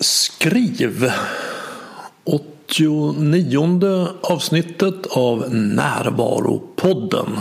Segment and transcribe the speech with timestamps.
[0.00, 1.12] Skriv.
[2.24, 7.38] 89 avsnittet av Närvaropodden.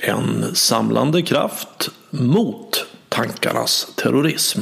[0.00, 4.60] En samlande kraft mot tankarnas terrorism.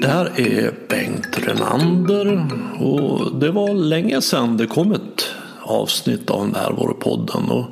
[0.00, 2.46] Det här är Bengt Renander
[2.78, 5.34] och det var länge sedan det kom ett
[5.70, 7.50] avsnitt av Närvaropodden.
[7.50, 7.64] Och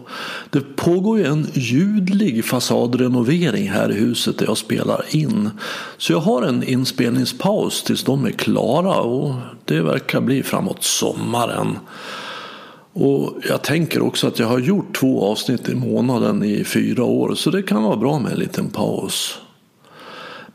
[0.51, 5.51] det pågår ju en ljudlig fasadrenovering här i huset där jag spelar in.
[5.99, 11.79] Så jag har en inspelningspaus tills de är klara och det verkar bli framåt sommaren.
[12.93, 17.35] Och jag tänker också att jag har gjort två avsnitt i månaden i fyra år
[17.35, 19.39] så det kan vara bra med en liten paus.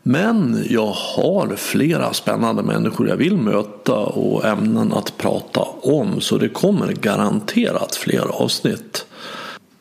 [0.06, 6.38] Men jag har flera spännande människor jag vill möta och ämnen att prata om så
[6.38, 9.06] det kommer garanterat fler avsnitt.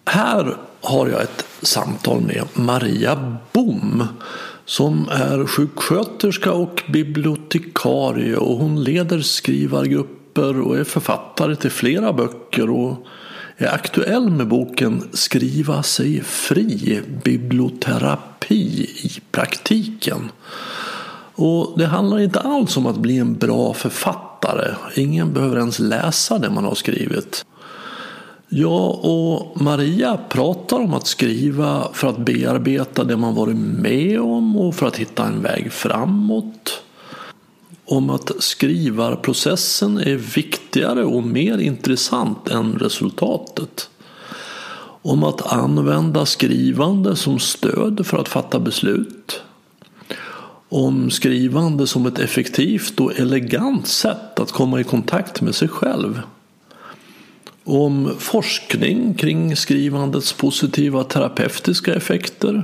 [0.06, 4.08] Här har jag ett samtal med Maria Bom
[4.66, 12.70] som är sjuksköterska och bibliotekarie och hon leder skrivargrupper och är författare till flera böcker
[12.70, 13.06] och
[13.64, 20.32] är aktuell med boken Skriva sig fri biblioterapi i praktiken.
[21.36, 24.76] Och det handlar inte alls om att bli en bra författare.
[24.96, 27.46] Ingen behöver ens läsa det man har skrivit.
[28.50, 34.58] Jag och Maria pratar om att skriva för att bearbeta det man varit med om
[34.58, 36.83] och för att hitta en väg framåt
[37.86, 43.90] om att skrivarprocessen är viktigare och mer intressant än resultatet.
[45.02, 49.42] Om att använda skrivande som stöd för att fatta beslut.
[50.70, 56.22] Om skrivande som ett effektivt och elegant sätt att komma i kontakt med sig själv.
[57.64, 62.64] Om forskning kring skrivandets positiva terapeutiska effekter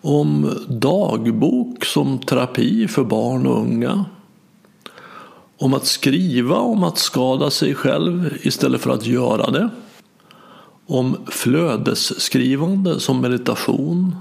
[0.00, 4.04] om dagbok som terapi för barn och unga.
[5.58, 9.68] Om att skriva om att skada sig själv istället för att göra det.
[10.86, 14.16] Om flödesskrivande som meditation.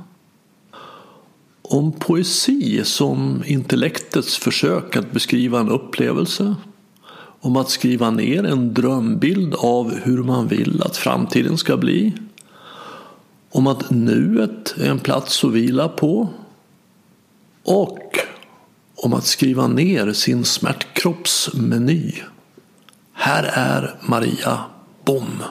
[1.61, 6.55] Om poesi som intellektets försök att beskriva en upplevelse.
[7.41, 12.13] Om att skriva ner en drömbild av hur man vill att framtiden ska bli
[13.51, 16.29] om att nuet är en plats att vila på
[17.63, 18.19] och
[18.95, 22.13] om att skriva ner sin smärtkroppsmeny.
[23.13, 24.59] Här är Maria
[25.05, 25.43] Bom.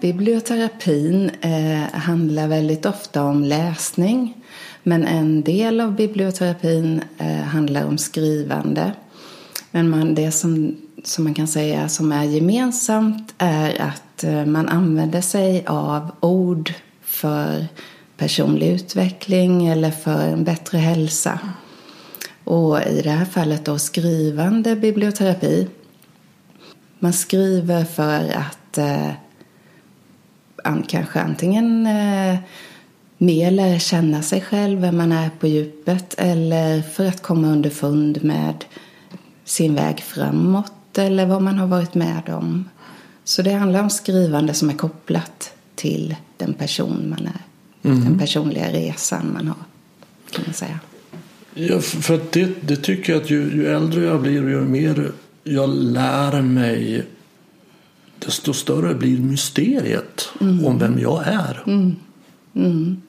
[0.00, 4.34] Biblioterapin eh, handlar väldigt ofta om läsning
[4.82, 8.92] men en del av biblioterapin eh, handlar om skrivande.
[9.70, 14.68] Men man, det som som man kan säga som är gemensamt är att eh, man
[14.68, 16.72] använder sig av ord
[17.02, 17.66] för
[18.16, 21.38] personlig utveckling eller för en bättre hälsa.
[22.44, 25.68] Och i det här fallet då skrivande biblioterapi.
[26.98, 29.10] Man skriver för att eh,
[30.88, 32.38] kanske antingen eh,
[33.18, 38.24] mer lära känna sig själv, vem man är på djupet eller för att komma underfund
[38.24, 38.64] med
[39.44, 42.68] sin väg framåt eller vad man har varit med om.
[43.24, 47.40] Så det handlar om skrivande som är kopplat till den person man är.
[47.90, 48.04] Mm.
[48.04, 49.56] Den personliga resan man har,
[50.30, 50.80] kan man säga.
[51.54, 55.12] Ja, för det, det tycker jag att ju, ju äldre jag blir och ju mer
[55.44, 57.06] jag lär mig
[58.18, 60.66] desto större blir mysteriet mm.
[60.66, 61.62] om vem jag är.
[61.66, 61.96] Mm.
[62.54, 63.02] Mm.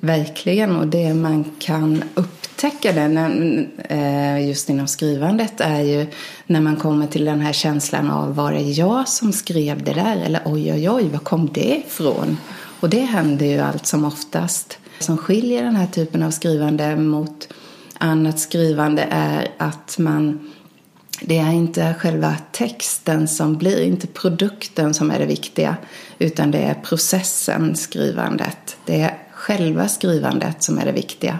[0.00, 2.02] Verkligen, och det man kan
[2.54, 6.06] upptäcka det eh, just inom skrivandet är ju
[6.46, 10.16] när man kommer till den här känslan av var det jag som skrev det där?
[10.16, 12.36] Eller oj, oj, oj, var kom det ifrån?
[12.80, 14.78] Och det händer ju allt som oftast.
[14.98, 17.48] Som skiljer den här typen av skrivande mot
[17.98, 20.50] annat skrivande är att man
[21.20, 25.76] det är inte själva texten som blir, inte produkten som är det viktiga,
[26.18, 28.76] utan det är processen, skrivandet.
[28.86, 31.38] Det är själva skrivandet som är det viktiga.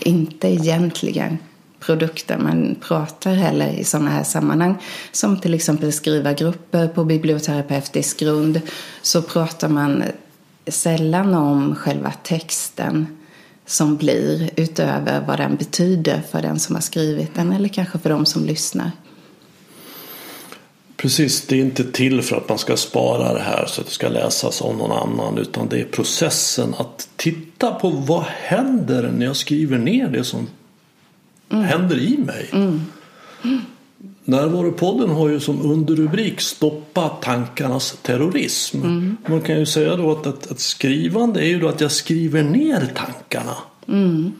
[0.00, 1.38] Inte egentligen
[1.80, 4.78] produkter Man pratar heller i sådana här sammanhang
[5.12, 8.60] som till exempel skrivargrupper på biblioterapeutisk grund
[9.02, 10.04] så pratar man
[10.66, 13.06] sällan om själva texten
[13.66, 18.10] som blir utöver vad den betyder för den som har skrivit den eller kanske för
[18.10, 18.90] de som lyssnar.
[21.00, 23.92] Precis, det är inte till för att man ska spara det här så att det
[23.92, 29.26] ska läsas av någon annan utan det är processen att titta på vad händer när
[29.26, 30.46] jag skriver ner det som
[31.50, 31.64] mm.
[31.64, 32.48] händer i mig.
[32.52, 32.80] Mm.
[34.24, 38.82] Närvaropodden har ju som underrubrik Stoppa tankarnas terrorism.
[38.82, 39.16] Mm.
[39.26, 42.42] Man kan ju säga då att, att, att, skrivande är ju då att jag skriver
[42.42, 43.56] ner tankarna.
[43.88, 44.32] Mm.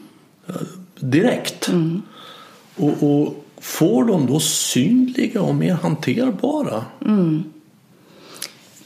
[0.99, 1.67] Direkt.
[1.67, 2.01] Mm.
[2.75, 6.85] Och, och, får de då synliga och mer hanterbara.
[7.05, 7.43] Mm.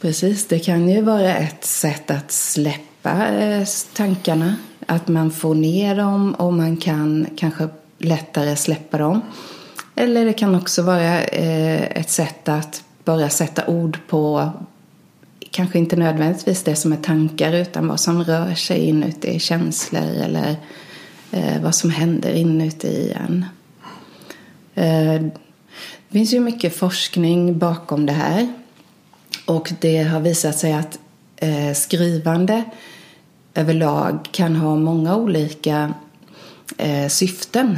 [0.01, 4.56] Precis, det kan ju vara ett sätt att släppa eh, tankarna.
[4.88, 9.22] Att man får ner dem och man kan kanske lättare släppa dem.
[9.95, 14.51] Eller det kan också vara eh, ett sätt att bara sätta ord på
[15.51, 20.56] kanske inte nödvändigtvis det som är tankar utan vad som rör sig inuti känslor eller
[21.31, 23.45] eh, vad som händer inuti en.
[24.75, 25.22] Eh,
[26.10, 28.54] det finns ju mycket forskning bakom det här.
[29.45, 31.00] Och det har visat sig att
[31.38, 32.63] eh, skrivande
[33.54, 35.94] överlag kan ha många olika
[36.77, 37.77] eh, syften.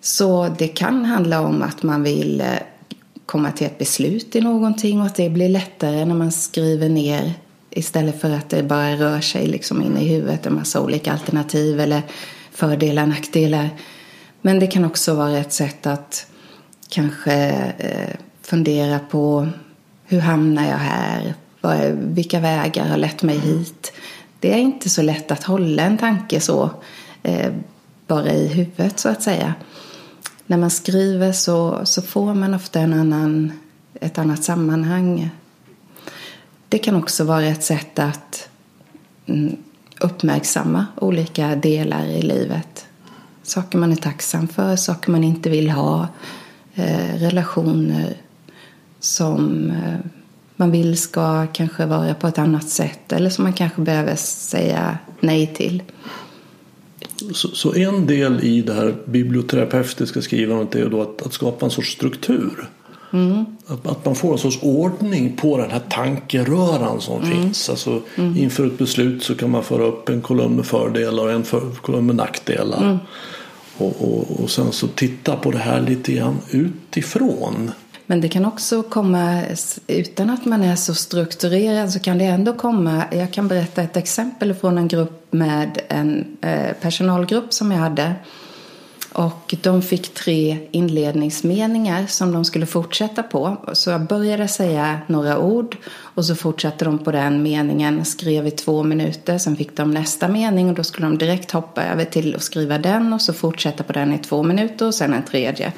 [0.00, 2.42] Så det kan handla om att man vill
[3.26, 7.32] komma till ett beslut i någonting och att det blir lättare när man skriver ner
[7.70, 11.80] istället för att det bara rör sig liksom in i huvudet en massa olika alternativ
[11.80, 12.02] eller
[12.52, 13.70] fördelar, nackdelar.
[14.42, 16.26] Men det kan också vara ett sätt att
[16.88, 17.34] kanske
[17.78, 19.48] eh, fundera på
[20.04, 21.34] hur hamnar jag här?
[21.92, 23.92] Vilka vägar har lett mig hit?
[24.40, 26.70] Det är inte så lätt att hålla en tanke så
[27.22, 27.52] eh,
[28.06, 29.54] bara i huvudet så att säga
[30.50, 33.52] när man skriver så, så får man ofta en annan,
[34.00, 35.30] ett annat sammanhang.
[36.68, 38.48] Det kan också vara ett sätt att
[39.26, 39.56] mm,
[40.00, 42.86] uppmärksamma olika delar i livet.
[43.50, 46.08] Saker man är tacksam för, saker man inte vill ha,
[46.74, 48.16] eh, relationer
[49.00, 50.10] som eh,
[50.56, 54.98] man vill ska kanske vara på ett annat sätt eller som man kanske behöver säga
[55.20, 55.82] nej till.
[57.32, 61.70] Så, så, en del i det här biblioterapeutiska skrivandet är då att, att skapa en
[61.70, 62.68] sorts struktur.
[63.12, 63.44] Mm.
[63.66, 67.42] Att, att, man får en sorts ordning på den här tankeröran som mm.
[67.42, 67.70] finns.
[67.70, 68.36] Alltså, mm.
[68.36, 71.70] Inför ett beslut så kan man föra upp en kolumn med fördelar och en för,
[71.82, 72.98] kolumn med nackdelar.
[73.80, 77.70] Och, och, och sen så titta på det här lite grann utifrån.
[78.06, 79.42] Men det kan också komma,
[79.86, 83.04] utan att man är så strukturerad, så kan det ändå komma.
[83.10, 88.14] Jag kan berätta ett exempel från en grupp med en eh, personalgrupp som jag hade.
[89.12, 93.56] Och de fick tre inledningsmeningar som de skulle fortsätta på.
[93.72, 98.50] Så jag började säga några ord och så fortsatte de på den meningen, skrev i
[98.50, 99.38] två minuter.
[99.38, 102.78] Sen fick de nästa mening och då skulle de direkt hoppa över till att skriva
[102.78, 105.72] den och så fortsätta på den i två minuter och sen en tredje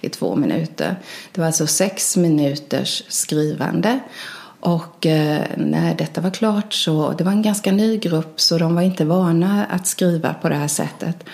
[0.00, 0.96] i två minuter.
[1.32, 4.00] Det var alltså sex minuters skrivande.
[4.60, 8.74] Och eh, när detta var klart så, det var en ganska ny grupp så de
[8.74, 11.24] var inte vana att skriva på det här sättet.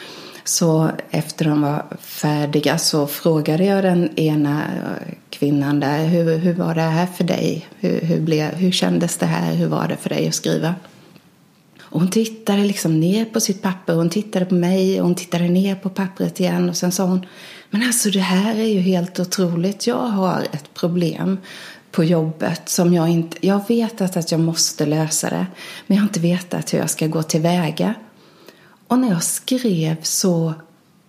[0.49, 6.55] Så efter de var färdiga så frågade jag den ena eh, kvinnan där, hur, hur
[6.55, 7.67] var det här för dig?
[7.79, 9.55] Hur, hur, blev, hur kändes det här?
[9.55, 10.75] Hur var det för dig att skriva?
[11.81, 15.49] Och hon tittade liksom ner på sitt papper, hon tittade på mig och hon tittade
[15.49, 17.27] ner på pappret igen och sen sa hon
[17.71, 21.39] Men alltså det här är ju helt otroligt, jag har ett problem
[21.91, 25.47] på jobbet som jag inte, jag har vetat att jag måste lösa det
[25.87, 27.95] men jag har inte vetat hur jag ska gå tillväga.
[28.89, 30.55] Och när jag skrev så,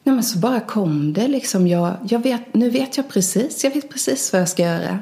[0.03, 3.71] nej men så bara kom det liksom, jag, jag vet, nu vet jag precis, jag
[3.71, 4.99] vet precis vad jag ska göra.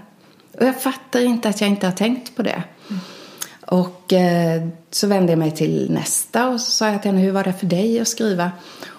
[0.60, 2.64] Och jag fattar inte att jag inte har tänkt på det.
[2.90, 3.02] Mm.
[3.66, 7.32] Och eh, så vände jag mig till nästa och så sa jag till henne, hur
[7.32, 8.52] var det för dig att skriva?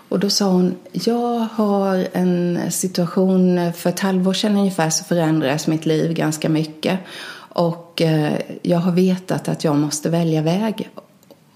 [0.08, 5.66] Och då sa hon, jag har en situation, för ett halvår sedan ungefär så förändrades
[5.66, 6.98] mitt liv ganska mycket.
[7.36, 10.90] Och eh, jag har vetat att jag måste välja väg.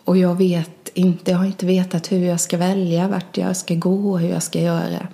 [0.04, 3.75] Och jag vet inte, jag har inte vetat hur jag ska välja, vart jag ska
[3.75, 5.09] gå, hur jag ska göra.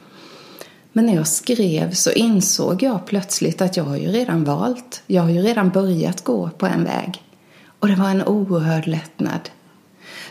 [0.92, 5.02] Men när jag skrev så insåg jag plötsligt att jag har ju redan valt.
[5.06, 7.22] Jag har ju redan börjat gå på en väg.
[7.80, 9.50] Och det var en oerhörd lättnad.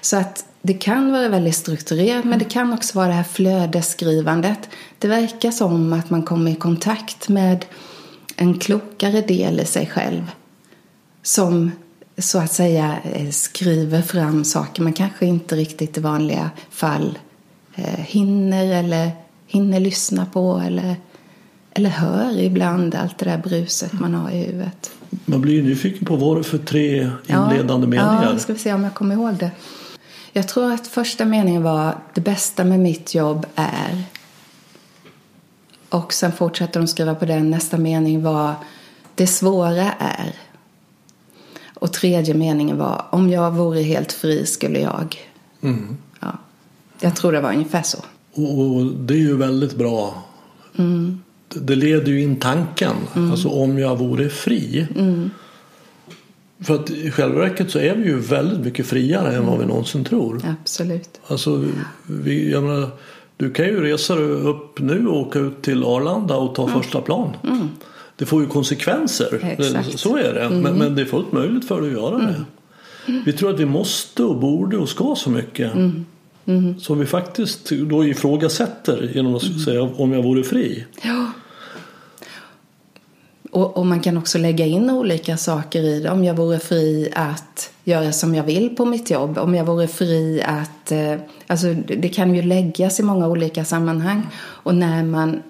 [0.01, 4.69] Så att det kan vara väldigt strukturerat men det kan också vara det här flödesskrivandet.
[4.99, 7.65] Det verkar som att man kommer i kontakt med
[8.35, 10.31] en klokare del i sig själv.
[11.21, 11.71] Som
[12.17, 12.97] så att säga
[13.31, 17.19] skriver fram saker man kanske inte riktigt i vanliga fall
[17.97, 19.11] hinner eller
[19.47, 20.95] hinner lyssna på eller,
[21.73, 24.91] eller hör ibland allt det där bruset man har i huvudet.
[25.25, 28.29] Man blir ju nyfiken på vad det för tre inledande ja, meningar.
[28.33, 29.51] Ja, ska vi se om jag kommer ihåg det.
[30.33, 34.03] Jag tror att första meningen var Det bästa med mitt jobb är.
[35.89, 37.51] Och sen fortsatte de skriva på den.
[37.51, 38.55] Nästa mening var
[39.15, 40.35] Det svåra är.
[41.75, 45.17] Och tredje meningen var Om jag vore helt fri skulle jag.
[45.61, 45.97] Mm.
[46.19, 46.37] Ja,
[46.99, 47.97] jag tror det var ungefär så.
[48.41, 50.23] Och det är ju väldigt bra.
[50.77, 51.21] Mm.
[51.53, 52.95] det leder ju in tanken.
[53.13, 54.87] Alltså om jag vore fri.
[56.59, 59.65] För att i själva verket så är vi ju väldigt mycket friare än vad vi
[59.65, 60.41] någonsin tror.
[60.61, 61.09] Absolut.
[61.27, 61.65] Alltså,
[62.07, 62.89] vi, jag menar,
[63.37, 67.29] du kan ju resa upp nu och åka ut till Arlanda och ta första plan.
[68.15, 69.39] Det får ju konsekvenser.
[69.43, 69.99] Exakt.
[69.99, 70.49] Så är det.
[70.49, 72.43] Men, men det är fullt möjligt för dig att göra det.
[73.25, 75.71] Vi tror att vi måste och borde och ska så mycket.
[76.79, 80.85] Som vi faktiskt då ifrågasätter genom att säga om jag vore fri.
[81.03, 81.31] Ja.
[83.51, 86.09] Och, och man kan också lägga in olika saker i det.
[86.09, 89.37] Om jag vore fri att göra som jag vill på mitt jobb.
[89.37, 90.91] Om jag vore fri att...
[90.91, 91.15] Eh,
[91.47, 94.27] alltså det kan ju läggas i många olika sammanhang.
[94.37, 95.43] Och när man,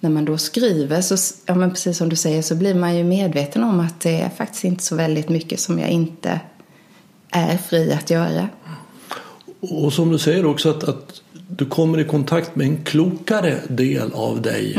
[0.00, 3.04] när man då skriver, så, ja, men precis som du säger, så blir man ju
[3.04, 6.40] medveten om att det är faktiskt inte så väldigt mycket som jag inte
[7.30, 8.48] är fri att göra.
[9.60, 14.12] Och som du säger också att, att du kommer i kontakt med en klokare del
[14.12, 14.78] av dig.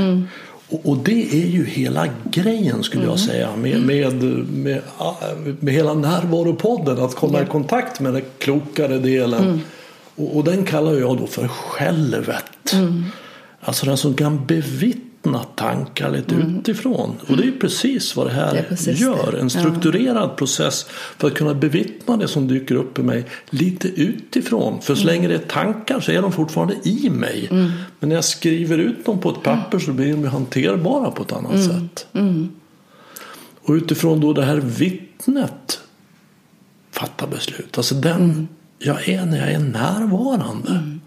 [0.70, 4.14] Och, och det är ju hela grejen skulle jag säga med, med,
[4.50, 4.82] med,
[5.60, 7.00] med hela närvaropodden.
[7.00, 9.62] Att komma i kontakt med den klokare delen.
[10.16, 12.76] Och, och den kallar jag då för självet.
[13.62, 15.09] Alltså den som kan bevittna
[15.56, 17.16] tankar lite utifrån.
[17.28, 19.32] Och det är precis vad det här Det gör.
[19.32, 19.40] det.
[19.40, 20.86] En strukturerad process
[21.18, 24.82] för att kunna bevittna det som dyker upp i mig lite utifrån.
[24.82, 27.48] För så länge det är tankar så är de fortfarande i mig.
[28.00, 31.32] Men när jag skriver ut dem på ett papper så blir de hanterbara på ett
[31.32, 32.08] annat sätt.
[33.62, 35.80] Och utifrån då det här vittnet
[36.92, 37.78] fatta beslut.
[37.78, 38.48] Alltså den
[38.80, 40.98] jag är när jag är närvarande.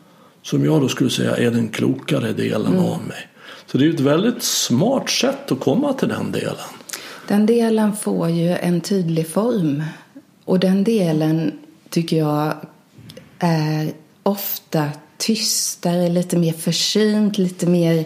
[0.42, 3.28] Som jag då skulle säga är den klokare delen av mig.
[3.73, 6.57] Så det är ju ett väldigt smart sätt att komma till den delen.
[7.29, 9.83] Den delen får ju en tydlig form.
[10.45, 11.52] Och den delen
[11.91, 12.55] tycker jag
[13.38, 14.88] är ofta
[15.19, 18.05] tystare, lite mer försynt, lite mer...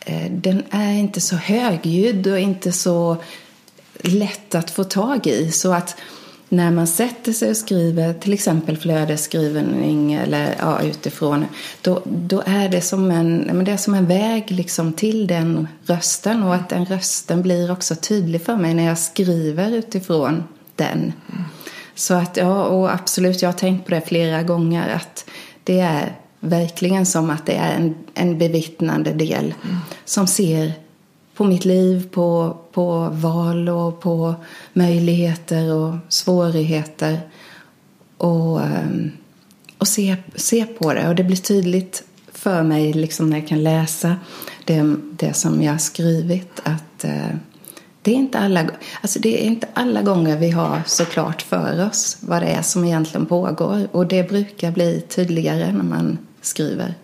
[0.00, 3.16] Eh, den är inte så högljudd och inte så
[4.00, 5.50] lätt att få tag i.
[5.50, 5.96] Så att
[6.52, 11.46] när man sätter sig och skriver till exempel flödesskrivning eller ja, utifrån
[11.82, 15.68] då, då är det som en, men det är som en väg liksom till den
[15.84, 20.44] rösten och att den rösten blir också tydlig för mig när jag skriver utifrån
[20.76, 21.12] den.
[21.94, 25.30] Så att ja, och absolut, jag har tänkt på det flera gånger att
[25.64, 29.54] det är verkligen som att det är en, en bevittnande del
[30.04, 30.72] som ser
[31.40, 34.34] på mitt liv, på, på val och på
[34.72, 37.20] möjligheter och svårigheter.
[38.16, 39.10] Och, ehm,
[39.78, 41.08] och se, se på det.
[41.08, 44.16] Och det blir tydligt för mig liksom när jag kan läsa
[44.64, 47.36] det, det som jag har skrivit att eh,
[48.02, 48.70] det är, inte alla,
[49.00, 52.62] alltså det är inte alla gånger vi har så klart för oss vad det är
[52.62, 53.88] som egentligen pågår.
[53.92, 56.94] Och det brukar bli tydligare när man skriver.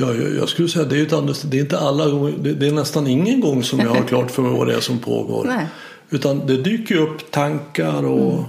[0.00, 2.72] Ja, jag, jag skulle säga det är, ett det är inte alla det, det är
[2.72, 5.44] nästan ingen gång som jag har klart för mig vad det är som pågår.
[5.44, 5.66] Nej.
[6.10, 8.44] Utan det dyker upp tankar och,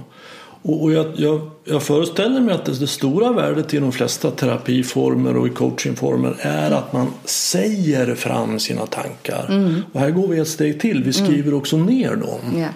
[0.62, 4.30] och, och jag, jag, jag föreställer mig att det, det stora värdet i de flesta
[4.30, 9.74] terapiformer och i coachingformer är att man säger fram sina tankar.
[9.92, 12.60] Och här går vi ett steg till, vi skriver också ner dem.
[12.60, 12.68] Ja.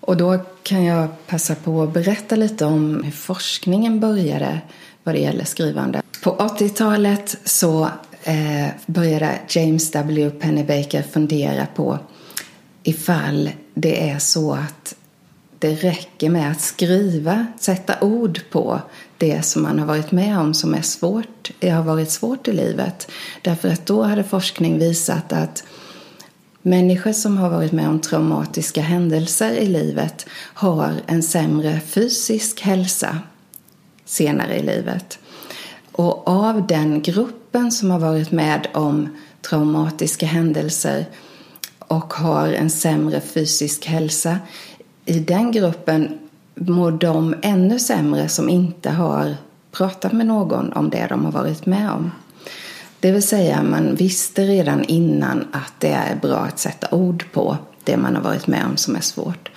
[0.00, 4.60] Och då kan jag passa på att berätta lite om hur forskningen började
[5.02, 6.02] vad det gäller skrivande.
[6.22, 7.90] På 80-talet så
[8.22, 10.30] eh, började James W.
[10.30, 11.98] Pennebaker fundera på
[12.82, 14.94] ifall det är så att
[15.58, 18.80] det räcker med att skriva, sätta ord på
[19.18, 23.10] det som man har varit med om som är svårt, har varit svårt i livet.
[23.42, 25.64] Därför att då hade forskning visat att
[26.62, 33.18] Människor som har varit med om traumatiska händelser i livet har en sämre fysisk hälsa
[34.04, 35.18] senare i livet.
[35.98, 39.08] Och av den gruppen som har varit med om
[39.42, 41.06] traumatiska händelser
[41.78, 44.38] och har en sämre fysisk hälsa,
[45.04, 46.18] i den gruppen
[46.54, 49.36] mår de ännu sämre som inte har
[49.72, 52.10] pratat med någon om det de har varit med om.
[53.00, 57.56] Det vill säga, man visste redan innan att det är bra att sätta ord på
[57.84, 59.50] det man har varit med om som är svårt.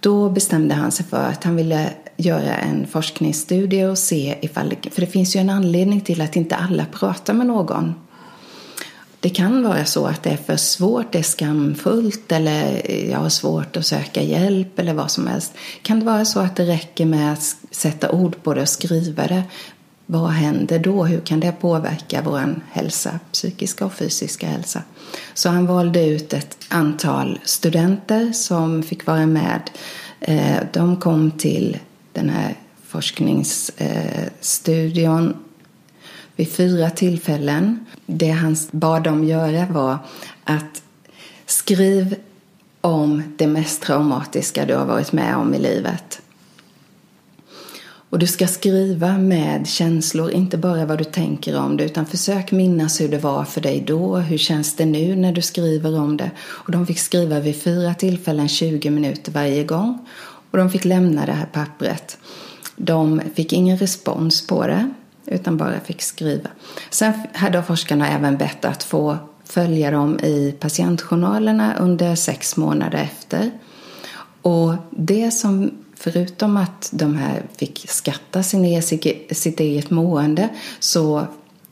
[0.00, 1.90] Då bestämde han sig för att han ville
[2.20, 6.36] göra en forskningsstudie och se ifall det, för det finns ju en anledning till att
[6.36, 7.94] inte alla pratar med någon.
[9.20, 13.28] Det kan vara så att det är för svårt, det är skamfullt eller jag har
[13.28, 15.52] svårt att söka hjälp eller vad som helst.
[15.82, 19.26] Kan det vara så att det räcker med att sätta ord på det och skriva
[19.26, 19.42] det?
[20.06, 21.04] Vad händer då?
[21.04, 24.82] Hur kan det påverka vår hälsa, psykiska och fysiska hälsa?
[25.34, 29.70] Så han valde ut ett antal studenter som fick vara med.
[30.20, 31.78] Eh, de kom till
[32.18, 32.54] den här
[32.86, 35.36] forskningsstudion
[36.36, 37.86] vid fyra tillfällen.
[38.06, 39.98] Det han bad dem göra var
[40.44, 40.82] att
[41.46, 42.16] skriv
[42.80, 46.20] om det mest traumatiska du har varit med om i livet.
[48.10, 52.52] Och du ska skriva med känslor, inte bara vad du tänker om det, utan försök
[52.52, 54.16] minnas hur det var för dig då.
[54.16, 56.30] Hur känns det nu när du skriver om det?
[56.40, 60.06] Och de fick skriva vid fyra tillfällen, 20 minuter varje gång.
[60.50, 62.18] Och de fick lämna det här pappret.
[62.76, 64.90] De fick ingen respons på det,
[65.26, 66.50] utan bara fick skriva.
[66.90, 73.50] Sen hade forskarna även bett att få följa dem i patientjournalerna under sex månader efter.
[74.42, 81.26] Och det som förutom att de här fick skatta sin, e- sitt eget mående så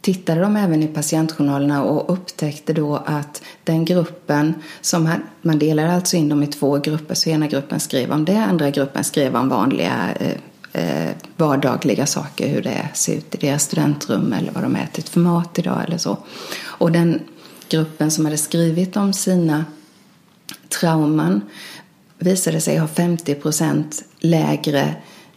[0.07, 5.11] tittade de även i patientjournalerna och upptäckte då att den gruppen som
[5.43, 8.71] man delade alltså in dem i två grupper så ena gruppen skrev om det, andra
[8.71, 10.37] gruppen skrev om vanliga eh,
[10.73, 15.21] eh, vardagliga saker, hur det ser ut i deras studentrum eller vad de ätit för
[15.21, 16.19] mat idag eller så.
[16.63, 17.21] Och den
[17.69, 19.65] gruppen som hade skrivit om sina
[20.81, 21.41] trauman
[22.19, 24.95] visade sig ha 50 procent lägre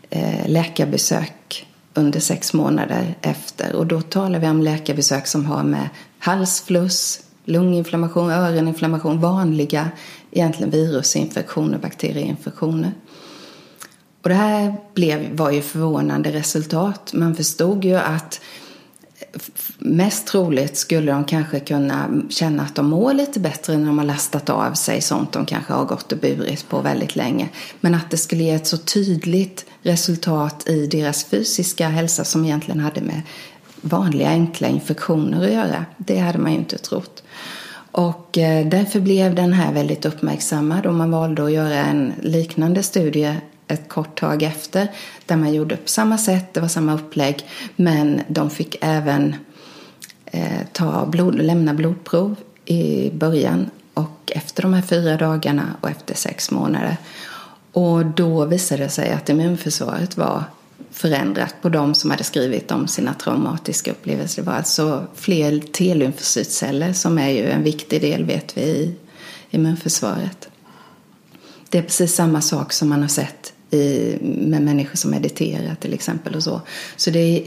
[0.09, 1.65] eh, läkarbesök
[1.99, 3.75] under sex månader efter.
[3.75, 5.89] Och då talar vi om läkarbesök som har med
[6.19, 9.89] halsfluss, lunginflammation, öroninflammation, vanliga
[10.31, 12.91] egentligen virusinfektioner, bakterieinfektioner.
[14.21, 17.11] Och det här blev, var ju förvånande resultat.
[17.13, 18.41] Man förstod ju att
[19.77, 24.05] mest troligt skulle de kanske kunna känna att de mår lite bättre när de har
[24.05, 27.49] lastat av sig sånt de kanske har gått och burit på väldigt länge.
[27.81, 32.79] Men att det skulle ge ett så tydligt resultat i deras fysiska hälsa som egentligen
[32.79, 33.21] hade med
[33.81, 37.23] vanliga enkla infektioner att göra, det hade man ju inte trott.
[37.91, 42.83] Och eh, därför blev den här väldigt uppmärksammad och man valde att göra en liknande
[42.83, 43.35] studie
[43.69, 44.91] ett kort tag efter
[45.25, 47.45] där man gjorde på samma sätt, det var samma upplägg
[47.75, 49.35] men de fick även
[50.25, 52.35] eh, ta blod, lämna blodprov
[52.65, 56.97] i början och efter de här fyra dagarna och efter sex månader.
[57.71, 60.43] Och då visade det sig att immunförsvaret var
[60.91, 64.41] förändrat på de som hade skrivit om sina traumatiska upplevelser.
[64.41, 68.95] Det var alltså fler T-lymfocytceller som är ju en viktig del, vet vi, i
[69.49, 70.49] immunförsvaret.
[71.69, 75.93] Det är precis samma sak som man har sett i, med människor som mediterar till
[75.93, 76.61] exempel och så.
[76.95, 77.43] Så det är,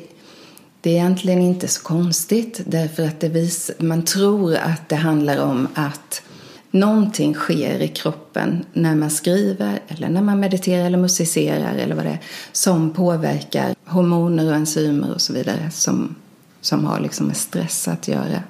[0.80, 5.38] det är egentligen inte så konstigt därför att det vis, man tror att det handlar
[5.38, 6.22] om att
[6.70, 12.04] någonting sker i kroppen när man skriver eller när man mediterar eller musicerar eller vad
[12.04, 12.20] det är
[12.52, 16.14] som påverkar hormoner och enzymer och så vidare som,
[16.60, 18.42] som har liksom med stress att göra.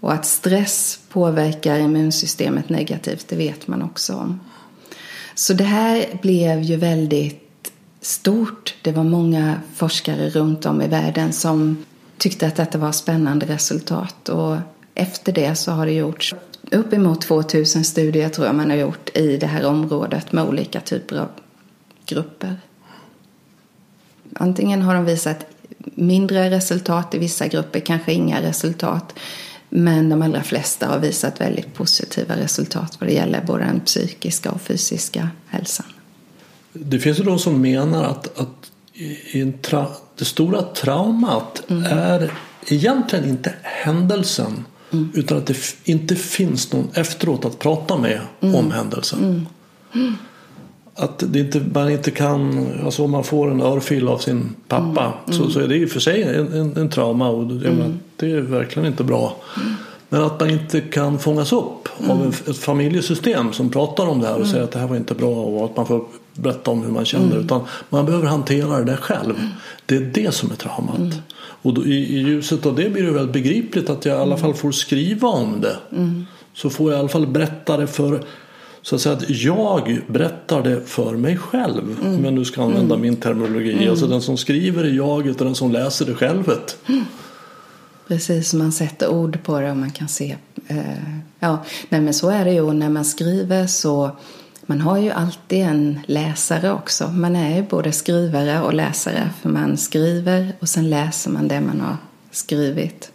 [0.00, 4.40] Och att stress påverkar immunsystemet negativt, det vet man också om.
[5.36, 8.74] Så det här blev ju väldigt stort.
[8.82, 11.84] Det var många forskare runt om i världen som
[12.18, 14.28] tyckte att detta var spännande resultat.
[14.28, 14.56] Och
[14.94, 16.34] efter det så har det gjorts
[16.70, 21.16] uppemot 2000 studier tror jag man har gjort i det här området med olika typer
[21.16, 21.28] av
[22.06, 22.60] grupper.
[24.34, 25.46] Antingen har de visat
[25.78, 29.14] mindre resultat i vissa grupper, kanske inga resultat.
[29.68, 34.50] Men de allra flesta har visat väldigt positiva resultat vad det gäller både den psykiska
[34.50, 35.86] och fysiska hälsan.
[36.72, 38.70] Det finns ju de som menar att, att
[39.62, 41.84] tra det stora traumat mm.
[41.84, 42.32] är
[42.66, 45.10] egentligen inte händelsen mm.
[45.14, 48.54] utan att det inte finns någon efteråt att prata med mm.
[48.54, 49.48] om händelsen.
[50.96, 51.04] Mm.
[51.04, 55.12] Att det inte, man inte kan, alltså om man får en örfil av sin pappa
[55.26, 55.38] mm.
[55.38, 57.98] så, så är det i och för sig en, en, en trauma och det, mm.
[58.16, 59.36] det är verkligen inte bra.
[59.56, 59.74] Mm.
[60.08, 64.26] Men att man inte kan fångas upp av en, ett familjesystem som pratar om det
[64.26, 66.04] här och säger att det här var inte bra och att man får
[66.34, 69.34] berätta om hur man känner utan man behöver hantera det själv.
[69.86, 71.14] Det är det som är traumat.
[71.62, 74.36] Och då, i, i, ljuset av det blir det väldigt begripligt att jag i alla
[74.36, 75.76] fall får skriva om det.
[76.54, 78.20] Så får jag i alla fall berätta det för
[78.86, 81.96] så att, säga att jag berättar det för mig själv.
[82.00, 82.14] Mm.
[82.14, 83.00] Om jag nu ska använda mm.
[83.00, 83.72] min terminologi.
[83.72, 83.90] Mm.
[83.90, 86.78] Alltså den som skriver är jaget och den som läser är självet.
[86.88, 87.04] Mm.
[88.08, 90.36] Precis, man sätter ord på det och man kan se.
[90.66, 90.78] Eh,
[91.38, 92.72] ja, nej men så är det ju.
[92.72, 94.10] när man skriver så
[94.62, 97.08] man har ju alltid en läsare också.
[97.08, 99.30] Man är ju både skrivare och läsare.
[99.42, 101.96] För man skriver och sen läser man det man har
[102.30, 103.12] skrivit.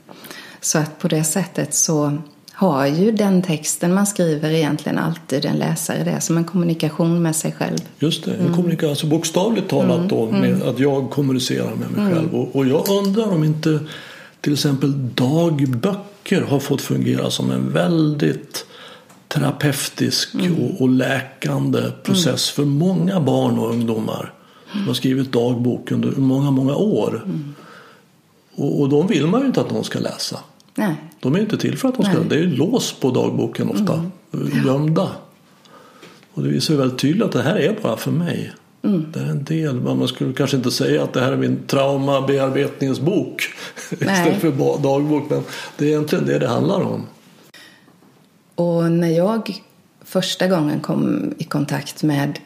[0.61, 2.17] Så att på det sättet så
[2.61, 6.03] har ju den texten man skriver egentligen alltid en läsare.
[6.03, 7.77] Det är som en kommunikation med sig själv.
[7.99, 8.53] Just det, en mm.
[8.53, 10.07] kommunikation, alltså bokstavligt talat mm.
[10.07, 10.69] då, med mm.
[10.69, 12.13] att jag kommunicerar med mig mm.
[12.13, 12.35] själv.
[12.35, 13.79] Och, och, jag undrar om inte
[14.41, 18.65] till exempel dagböcker har fått fungera som en väldigt
[19.27, 20.55] terapeutisk mm.
[20.55, 24.33] och, och, läkande process för många barn och ungdomar
[24.71, 27.25] som har skrivit dagbok under många, många år.
[28.55, 30.39] Och, och de vill man ju inte att någon ska läsa.
[30.75, 30.95] Nej.
[31.19, 32.13] De är inte till för att de ska.
[32.13, 32.27] Nej.
[32.29, 34.05] Det är ju lås på dagboken ofta.
[34.65, 35.09] Gömda.
[36.33, 38.53] Och det visar väldigt tydligt att det här är bara för mig.
[38.81, 39.75] Det är en del.
[39.75, 43.43] Men man skulle kanske inte säga att det här är min traumabearbetningsbok.
[43.91, 45.29] Istället för dagbok.
[45.29, 45.43] Men
[45.77, 47.05] det är egentligen det det handlar om.
[48.55, 49.61] Och när jag
[50.05, 52.39] första gången kom i kontakt med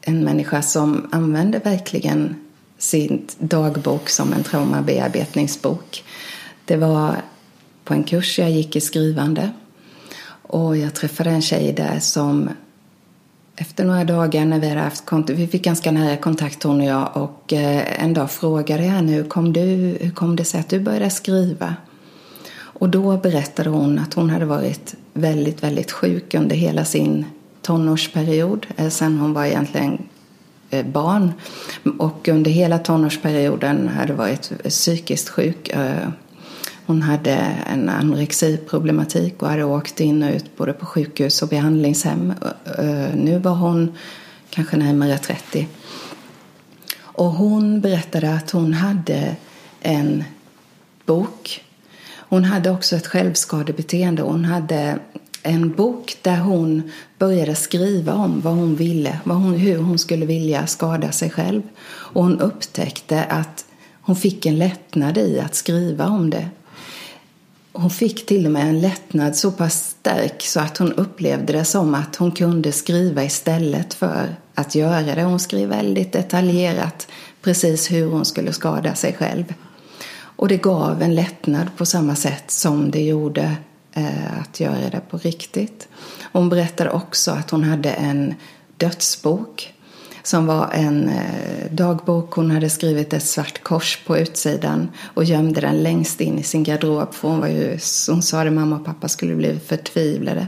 [0.00, 2.36] en människa som använde verkligen
[2.78, 6.04] sin dagbok som en traumabearbetningsbok.
[6.64, 7.16] Det var
[7.84, 9.50] på en kurs jag gick i skrivande.
[10.42, 12.50] Och jag träffade en tjej där som
[13.56, 16.86] efter några dagar när vi hade haft kontakt, vi fick ganska nära kontakt hon och
[16.86, 19.60] jag och eh, en dag frågade jag henne hur kom, du,
[20.00, 21.74] hur kom det sig att du började skriva?
[22.56, 27.24] Och då berättade hon att hon hade varit väldigt, väldigt sjuk under hela sin
[27.62, 28.66] tonårsperiod.
[28.76, 29.98] Eh, sen hon var egentligen
[30.70, 31.32] eh, barn.
[31.98, 35.70] Och under hela tonårsperioden hade varit psykiskt sjuk.
[36.86, 37.34] Hon hade
[37.66, 42.34] en anorexiproblematik och hade åkt in och ut både på sjukhus och behandlingshem.
[43.14, 43.92] Nu var hon
[44.50, 45.68] kanske närmare 30.
[46.96, 49.36] Och hon berättade att hon hade
[49.80, 50.24] en
[51.06, 51.64] bok.
[52.14, 54.22] Hon hade också ett självskadebeteende.
[54.22, 54.98] Hon hade
[55.42, 60.26] en bok där hon började skriva om vad hon ville, vad hon, hur hon skulle
[60.26, 61.62] vilja skada sig själv.
[61.86, 63.64] Och hon upptäckte att
[64.00, 66.48] hon fick en lättnad i att skriva om det.
[67.76, 71.64] Hon fick till och med en lättnad så pass stark så att hon upplevde det
[71.64, 75.22] som att hon kunde skriva istället för att göra det.
[75.22, 77.08] Hon skrev väldigt detaljerat
[77.42, 79.54] precis hur hon skulle skada sig själv.
[80.14, 83.56] Och det gav en lättnad på samma sätt som det gjorde
[83.92, 85.88] eh, att göra det på riktigt.
[86.32, 88.34] Hon berättade också att hon hade en
[88.76, 89.73] dödsbok
[90.24, 92.32] som var en eh, dagbok.
[92.32, 96.64] Hon hade skrivit ett svart kors på utsidan och gömde den längst in i sin
[96.64, 97.14] garderob.
[97.14, 100.46] För hon, var ju, hon sa att mamma och pappa skulle bli förtvivlade.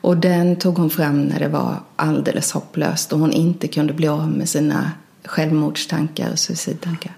[0.00, 4.08] Och den tog hon fram när det var alldeles hopplöst och hon inte kunde bli
[4.08, 4.92] av med sina
[5.24, 7.16] självmordstankar och suicidtankar.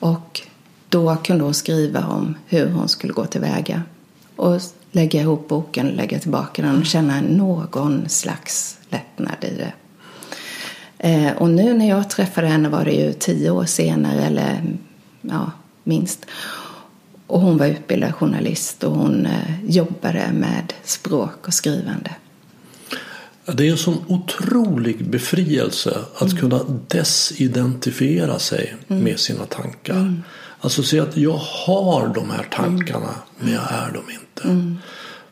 [0.00, 0.40] Och
[0.88, 3.82] då kunde hon skriva om hur hon skulle gå tillväga
[4.36, 4.60] och
[4.92, 9.72] lägga ihop boken, lägga tillbaka den och känna någon slags lättnad i det.
[10.98, 14.62] Eh, och nu när jag träffade henne var det ju tio år senare, eller
[15.20, 15.50] ja,
[15.84, 16.26] minst.
[17.26, 22.10] Och hon var utbildad journalist och hon eh, jobbade med språk och skrivande.
[23.52, 30.22] Det är en sån otrolig befrielse att kunna desidentifiera sig med sina tankar.
[30.60, 34.48] Alltså se att jag har de här tankarna men jag är dem inte.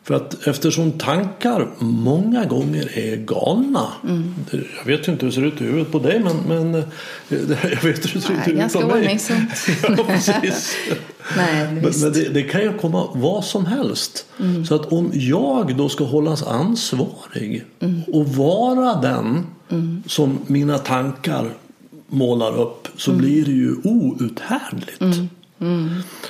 [0.07, 3.87] För att eftersom tankar många gånger är galna.
[4.51, 6.75] Det- Jag vet ju inte hur det ser ut i huvudet på dig men, men
[6.75, 6.83] eh,
[7.49, 8.95] jag vet hur det ser ut i huvudet ganska på mig.
[8.97, 9.67] ordningsamt.
[9.97, 10.75] ja, precis.
[11.37, 14.25] Nej, Men, men det, det kan ju komma vad som helst.
[14.67, 17.63] Så att om jag då ska hållas ansvarig
[18.13, 19.45] och vara den
[20.07, 21.49] som mina tankar
[22.07, 25.01] målar upp så blir det ju outhärdligt.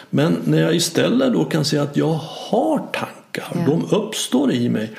[0.10, 2.14] Men när jag istället då kan säga att jag
[2.50, 3.66] har tankar, Ja.
[3.66, 4.92] de uppstår i mig.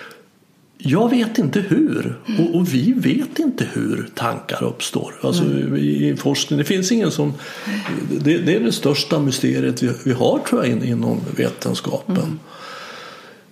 [0.79, 5.15] Jag vet inte hur och, och vi vet inte hur tankar uppstår.
[5.23, 5.45] Alltså
[5.77, 7.33] i, i forskning, det finns ingen som...
[8.11, 12.39] Det, det är det största mysteriet vi, vi har tror jag in, inom vetenskapen.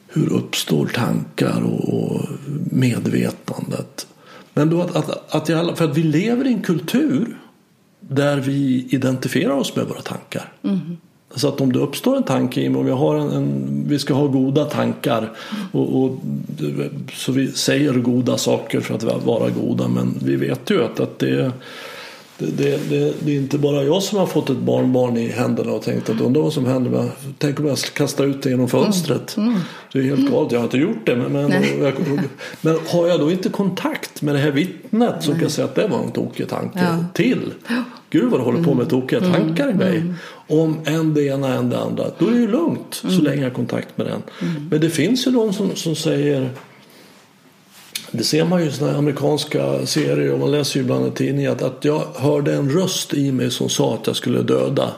[0.09, 2.29] Hur uppstår tankar och, och
[2.71, 4.07] medvetandet?
[4.55, 7.39] Men då att, att, att jag, för att vi lever i en kultur
[8.01, 10.53] där vi identifierar oss med våra tankar.
[11.37, 13.99] Så att om det uppstår en tanke i mig, om jag har en, en, vi
[13.99, 15.33] ska ha goda tankar
[15.73, 16.19] och, och
[17.13, 21.19] så vi säger goda saker för att vara goda men vi vet ju att, att
[21.19, 21.53] det,
[22.39, 25.73] det, det, det, det är inte bara jag som har fått ett barnbarn i händerna
[25.73, 26.91] och tänkt att undra vad som händer.
[26.91, 29.37] med- Tänk om jag kastar ut det genom fönstret.
[29.93, 31.17] Det är helt galet, jag har inte gjort det.
[31.17, 31.79] Men, men, Nej.
[31.81, 31.95] jag,
[32.61, 35.89] men har jag då inte kontakt med det här vittnet som kan säga att det
[35.89, 37.05] var en tokig tanke Ja.
[37.15, 37.53] till.
[38.11, 40.03] Gud vad du håller på med tokiga tankar i mig.
[40.49, 42.05] Om en det ena en det andra.
[42.19, 44.23] Då är det ju lugnt så länge jag har kontakt med den.
[44.71, 46.51] Men det finns ju de som, som säger
[48.17, 51.53] det ser man ju i såna amerikanska serier och man läser ju ibland i tidningen
[51.53, 54.93] att, att jag hörde en röst i mig som sa att jag skulle döda.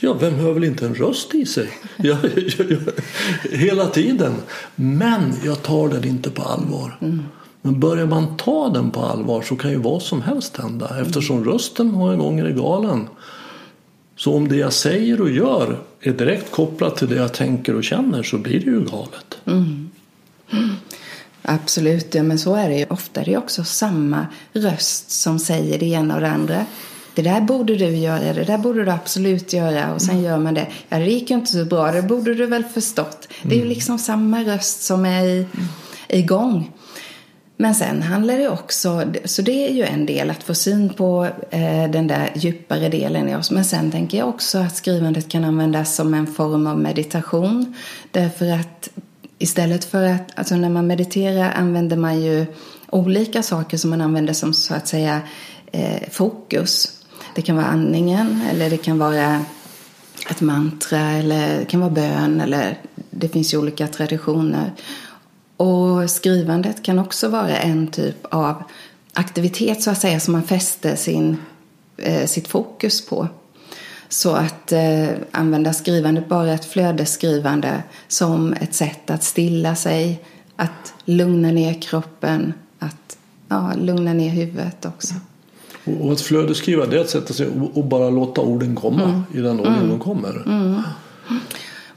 [0.00, 1.68] Ja, vem hör väl inte en röst i sig?
[1.96, 2.18] Jag,
[2.58, 2.78] jag, jag,
[3.58, 4.32] hela tiden.
[4.74, 6.96] Men jag tar den inte på allvar.
[7.62, 11.44] Men börjar man ta den på allvar så kan ju vad som helst hända eftersom
[11.44, 13.08] rösten många gånger är galen.
[14.16, 17.84] Så om det jag säger och gör är direkt kopplat till det jag tänker och
[17.84, 19.38] känner så blir det ju galet.
[21.42, 22.86] Absolut, ja, men så är det ju.
[22.90, 26.66] Ofta är det också samma röst som säger det ena och det andra.
[27.14, 30.24] det där borde du göra, det där borde du absolut göra och sen mm.
[30.24, 30.66] gör man det.
[30.88, 33.28] Ja, det gick ju inte så bra, det borde du väl förstått.
[33.42, 33.68] Det är ju mm.
[33.68, 35.46] liksom samma röst som är i,
[36.08, 36.70] igång.
[37.56, 41.28] Men sen handlar det också, så det är ju en del att få syn på
[41.50, 43.50] eh, den där djupare delen i oss.
[43.50, 47.74] Men sen tänker jag också att skrivandet kan användas som en form av meditation.
[48.10, 48.88] Därför att
[49.42, 52.46] istället för att, alltså när man mediterar använder man ju
[52.90, 55.20] olika saker som man använder som så att säga
[55.72, 57.02] eh, fokus.
[57.34, 59.44] Det kan vara andningen eller det kan vara
[60.30, 62.78] ett mantra eller det kan vara bön eller
[63.10, 64.72] det finns ju olika traditioner.
[65.56, 68.62] Och skrivandet kan också vara en typ av
[69.12, 71.36] aktivitet så att säga som man fäster sin,
[71.96, 73.28] eh, sitt fokus på.
[74.12, 80.20] Så att eh, använda skrivandet, bara ett flödesskrivande som ett sätt att stilla sig,
[80.56, 83.16] att lugna ner kroppen, att
[83.48, 85.14] ja, lugna ner huvudet också.
[86.00, 89.22] Och att flödesskriva det är att sätta sig och bara låta orden komma mm.
[89.34, 89.88] i den ordning mm.
[89.88, 90.42] de kommer.
[90.46, 90.82] Mm.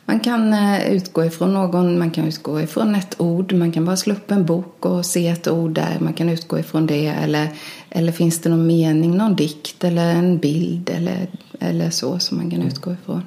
[0.06, 3.98] Man kan eh, utgå ifrån någon, man kan utgå ifrån ett ord, man kan bara
[3.98, 7.08] slå upp en bok och se ett ord där, man kan utgå ifrån det.
[7.08, 7.48] Eller,
[7.90, 11.28] eller finns det någon mening, någon dikt eller en bild eller,
[11.60, 12.72] eller så som man kan mm.
[12.72, 13.24] utgå ifrån.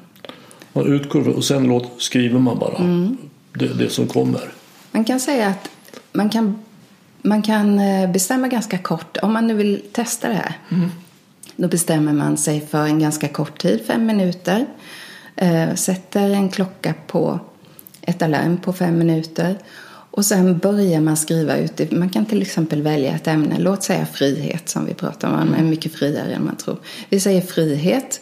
[0.72, 3.16] Man utgår och sen låt, skriver man bara mm.
[3.52, 4.52] det, det som kommer.
[4.90, 5.70] Man kan säga att
[6.12, 6.58] man kan,
[7.22, 10.56] man kan eh, bestämma ganska kort, om man nu vill testa det här.
[10.68, 10.90] Mm.
[11.56, 14.66] Då bestämmer man sig för en ganska kort tid, fem minuter
[15.36, 17.38] eh, sätter en klocka på
[18.00, 19.58] ett alarm på fem minuter
[20.18, 21.92] och sen börjar man skriva ut.
[21.92, 25.54] Man kan till exempel välja ett ämne, låt säga frihet som vi pratar om, man
[25.54, 26.78] är mycket friare än man tror.
[27.08, 28.20] Vi säger frihet.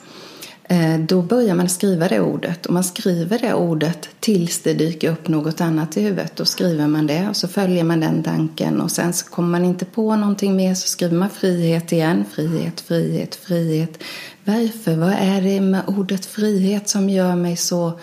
[0.65, 5.13] Eh, då börjar man skriva det ordet och man skriver det ordet tills det dyker
[5.13, 6.37] upp något annat i huvudet.
[6.37, 9.65] Då skriver man det och så följer man den tanken och sen så kommer man
[9.65, 12.25] inte på någonting mer så skriver man frihet igen.
[12.33, 14.03] Frihet, frihet, frihet.
[14.45, 14.97] Varför?
[14.97, 17.99] Vad är det med ordet frihet som gör mig så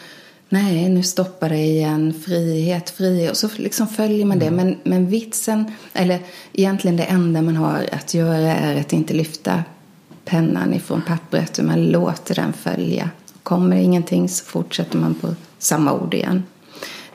[0.53, 2.13] Nej, nu stoppar det igen.
[2.25, 3.31] Frihet, frihet.
[3.31, 4.47] Och så liksom följer man det.
[4.47, 4.67] Mm.
[4.67, 6.19] Men, men vitsen, eller
[6.53, 9.63] egentligen det enda man har att göra är att inte lyfta
[10.25, 11.59] pennan ifrån pappret.
[11.63, 13.09] Man låter den följa.
[13.43, 16.43] Kommer ingenting så fortsätter man på samma ord igen.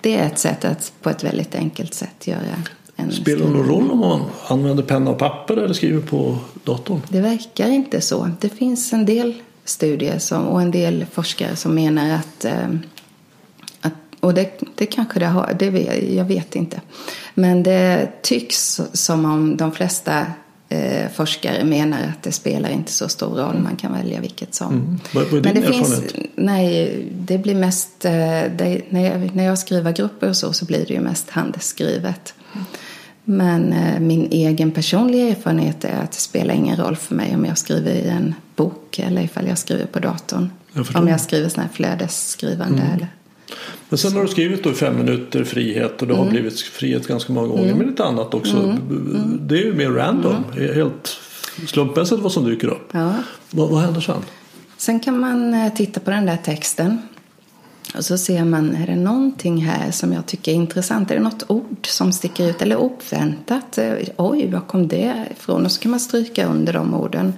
[0.01, 2.63] Det är ett sätt att på ett väldigt enkelt sätt göra
[2.97, 7.01] en Spelar det någon roll om man använder penna och papper eller skriver på datorn?
[7.09, 8.31] Det verkar inte så.
[8.41, 12.98] Det finns en del studier som, och en del forskare som menar att, eh, att
[14.21, 16.81] och det, det kanske det har, det vet, jag vet inte.
[17.35, 20.27] Men det tycks som om de flesta
[20.69, 23.59] eh, forskare menar att det spelar inte så stor roll.
[23.59, 24.73] Man kan välja vilket som.
[24.73, 24.99] Mm.
[25.13, 26.03] Vad, vad är din Men det finns,
[26.35, 28.13] Nej, det blir mest, eh,
[28.57, 32.35] det, när, jag, när jag skriver grupper och så, så blir det ju mest handskrivet.
[32.53, 32.67] Mm.
[33.25, 37.45] Men eh, min egen personliga erfarenhet är att det spelar ingen roll för mig om
[37.45, 40.51] jag skriver i en bok eller ifall jag skriver på datorn.
[40.73, 42.83] Jag om jag skriver sådana här flödesskrivande.
[42.83, 42.95] Mm.
[42.95, 43.09] Eller...
[43.89, 46.33] Men sen har du skrivit då fem minuter frihet och det har mm.
[46.33, 47.65] blivit frihet ganska många gånger.
[47.65, 47.79] Mm.
[47.79, 48.57] Men lite annat också.
[48.57, 48.71] Mm.
[48.71, 49.41] Mm.
[49.43, 50.45] Det är ju mer random.
[50.57, 50.75] Mm.
[50.75, 51.17] Helt
[51.67, 52.89] slumpmässigt vad som dyker upp.
[52.93, 53.15] Ja.
[53.51, 54.23] Vad, vad händer sen?
[54.77, 56.99] Sen kan man eh, titta på den där texten
[57.97, 61.11] och så ser man, är det någonting här som jag tycker är intressant?
[61.11, 62.63] Är det något ord som sticker ut?
[62.63, 63.79] Eller oväntat?
[64.17, 65.65] Oj, var kom det ifrån?
[65.65, 67.33] Och så kan man stryka under de orden.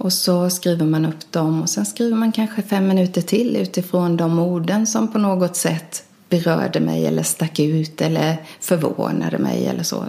[0.00, 4.16] Och så skriver man upp dem och sen skriver man kanske fem minuter till utifrån
[4.16, 9.82] de orden som på något sätt berörde mig eller stack ut eller förvånade mig eller
[9.82, 10.04] så.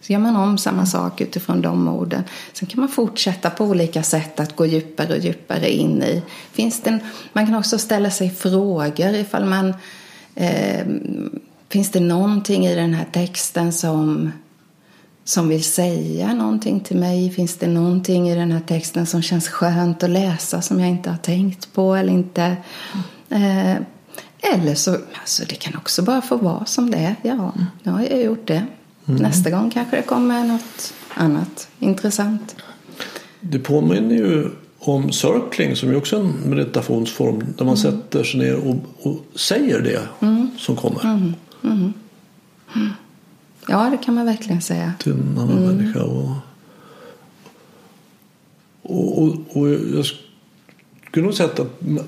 [0.00, 2.22] Så gör man om samma sak utifrån de orden.
[2.52, 6.22] Sen kan man fortsätta på olika sätt att gå djupare och djupare in i.
[6.52, 7.00] Finns det en,
[7.32, 9.74] man kan också ställa sig frågor ifall man...
[10.34, 10.86] Eh,
[11.68, 14.32] finns det någonting i den här texten som,
[15.26, 17.30] som vill säga någonting till mig?
[17.30, 21.10] Finns det någonting i den här texten som känns skönt att läsa som jag inte
[21.10, 22.56] har tänkt på eller inte?
[23.28, 23.76] Eh,
[24.54, 27.16] eller så, alltså det kan också bara få vara som det är.
[27.22, 28.66] Ja, nu har jag gjort det.
[29.06, 29.22] Mm.
[29.22, 32.56] Nästa gång kanske det kommer något annat intressant.
[33.40, 37.76] Det påminner ju om circling som är också en meditationsform där man mm.
[37.76, 40.50] sätter sig ner och, och säger det mm.
[40.58, 41.34] som kommer.
[43.68, 44.92] Ja, det kan man verkligen säga.
[44.98, 45.76] Till en annan mm.
[45.76, 46.02] människa.
[46.02, 46.30] Och,
[48.82, 50.06] och, och, och jag
[51.06, 51.60] skulle nog säga att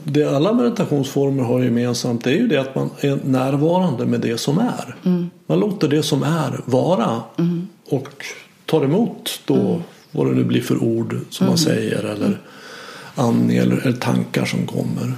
[0.04, 4.38] det alla meditationsformer har gemensamt det är ju det att man är närvarande med det
[4.38, 4.96] som är.
[5.04, 5.30] Mm.
[5.46, 7.68] Man låter det som är vara mm.
[7.88, 8.24] och
[8.66, 9.82] tar emot då mm.
[10.10, 11.58] vad det nu blir för ord som man mm.
[11.58, 12.40] säger eller
[13.14, 15.12] andning eller, eller tankar som kommer.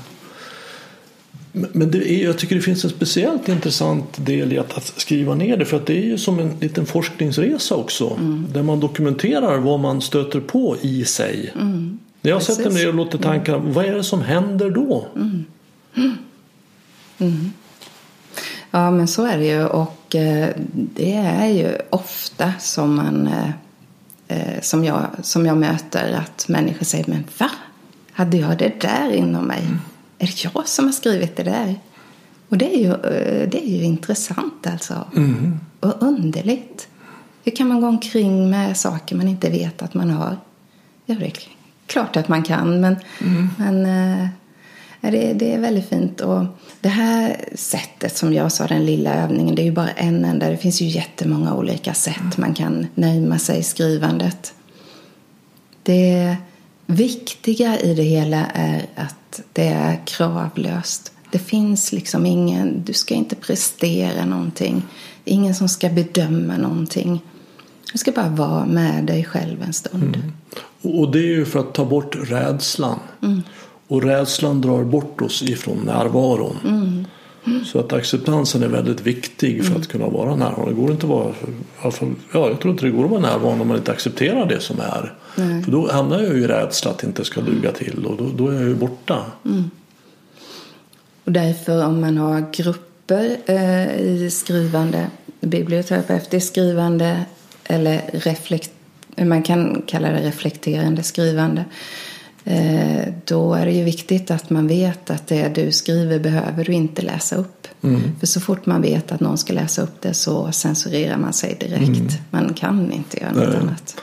[1.53, 5.35] Men det är, jag tycker det finns en speciellt intressant del i att, att, skriva
[5.35, 8.47] ner det för att det är ju som en liten forskningsresa också mm.
[8.53, 11.53] där man dokumenterar vad man stöter på i sig.
[11.55, 11.99] Mm.
[12.23, 12.79] När jag sätter Precis.
[12.79, 15.07] ner och låter tankarna, vad är det som händer då?
[18.71, 19.65] Ja, men så är det ju.
[19.65, 23.51] Och eh, det är ju ofta som man eh,
[24.29, 27.51] eh, som, jag, som jag möter att människor säger Men va?
[28.13, 29.63] Hade jag det där inom mig?
[30.22, 31.80] Är det jag som har skrivit det där?
[32.48, 35.04] Och det är ju, eh, det är ju intressant alltså.
[35.80, 36.88] Och underligt.
[37.44, 40.37] Hur kan man gå omkring med saker man inte vet att man har?
[41.06, 41.33] Ja, det är
[41.87, 42.96] klart att man kan, men,
[43.56, 44.28] men eh,
[45.00, 46.20] det, det är väldigt fint.
[46.20, 46.44] Och
[46.80, 50.50] det här sättet som jag sa, den lilla övningen, det är ju bara en enda.
[50.50, 54.54] Det finns ju jättemånga olika sätt man kan närma sig skrivandet.
[55.83, 56.37] Det
[56.90, 61.12] viktiga i det hela är att det är kravlöst.
[61.33, 64.83] Det finns liksom ingen, du ska inte prestera någonting.
[65.24, 67.20] Ingen som ska bedöma någonting.
[67.92, 70.22] Du ska bara vara med dig själv en stund.
[70.83, 72.98] Och det är ju för att ta bort rädslan.
[73.88, 76.57] Och rädslan drar bort oss ifrån närvaron.
[77.64, 80.70] Så att acceptansen är väldigt viktig för att kunna vara närvarande.
[80.70, 83.62] Det går inte att vara, fall, ja, jag tror inte det går att vara närvarande
[83.62, 85.14] om man inte accepterar det som är.
[85.64, 88.31] För då hamnar jag ju i rädsla att det inte ska duga till och då,
[88.37, 89.24] då är jag ju borta.
[91.24, 95.07] Och därför om man har grupper eh, i skrivande,
[95.40, 97.24] biblioterapeutiskt skrivande
[97.64, 98.70] eller reflekt,
[99.16, 101.64] man kan kalla det reflekterande skrivande.
[102.44, 106.72] Eh, då är det ju viktigt att man vet att det du skriver behöver du
[106.72, 107.68] inte läsa upp.
[108.20, 111.57] För så fort man vet att någon ska läsa upp det så censurerar man sig
[111.61, 112.18] direkt.
[112.31, 113.57] Man kan inte göra något Nej.
[113.57, 114.00] annat.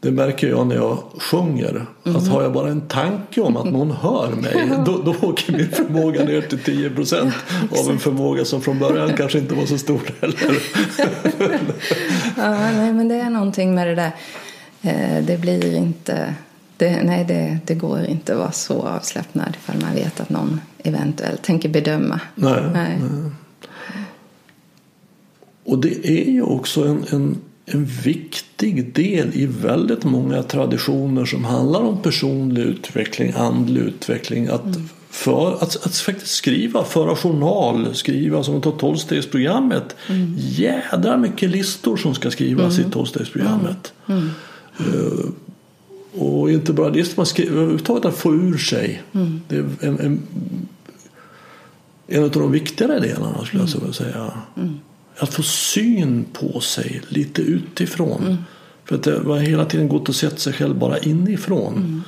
[0.00, 1.86] Det märker jag när jag sjunger.
[2.02, 5.68] Att har jag bara en tanke om att någon hör mig då, då åker min
[5.68, 7.34] förmåga ner till 10 procent
[7.80, 10.36] av en förmåga som från början kanske inte var så stor heller.
[12.36, 14.12] Ja, nej, men det är någonting med det där.
[14.82, 16.34] Eh, det blir inte...
[16.78, 20.60] Det, nej, det, det går inte att vara så avslappnad ifall man vet att någon
[20.78, 22.20] eventuellt tänker bedöma.
[22.34, 22.98] Nej, Nej.
[25.64, 27.36] Och det är ju också en, en,
[27.66, 34.48] en viktig del i väldigt många traditioner som handlar om personlig utveckling, andlig utveckling.
[34.48, 34.78] Att,
[35.10, 39.96] för, att, att faktiskt skriva, föra journal, skriva som ta tolvstegsprogrammet.
[40.36, 43.92] Jädra mycket listor som ska skrivas i tolvstegsprogrammet.
[44.06, 45.30] Eh,
[46.18, 49.02] och inte bara listor, man skriver överhuvudtaget att få ur sig.
[49.48, 50.22] Det är en, en,
[52.06, 54.32] en av de viktigare delarna skulle jag vilja säga.
[55.18, 58.44] Att få syn på sig lite utifrån.
[58.84, 62.02] För att det var hela tiden gått att se sig själv bara inifrån.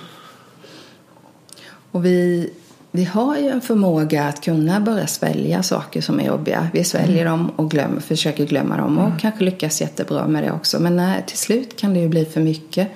[1.91, 2.51] Och vi,
[2.91, 6.69] vi har ju en förmåga att kunna börja svälja saker som är jobbiga.
[6.73, 10.81] Vi sväljer dem och glömmer, försöker glömma dem och kanske lyckas jättebra med det också.
[10.81, 12.89] Men nej, till slut kan det ju bli för mycket.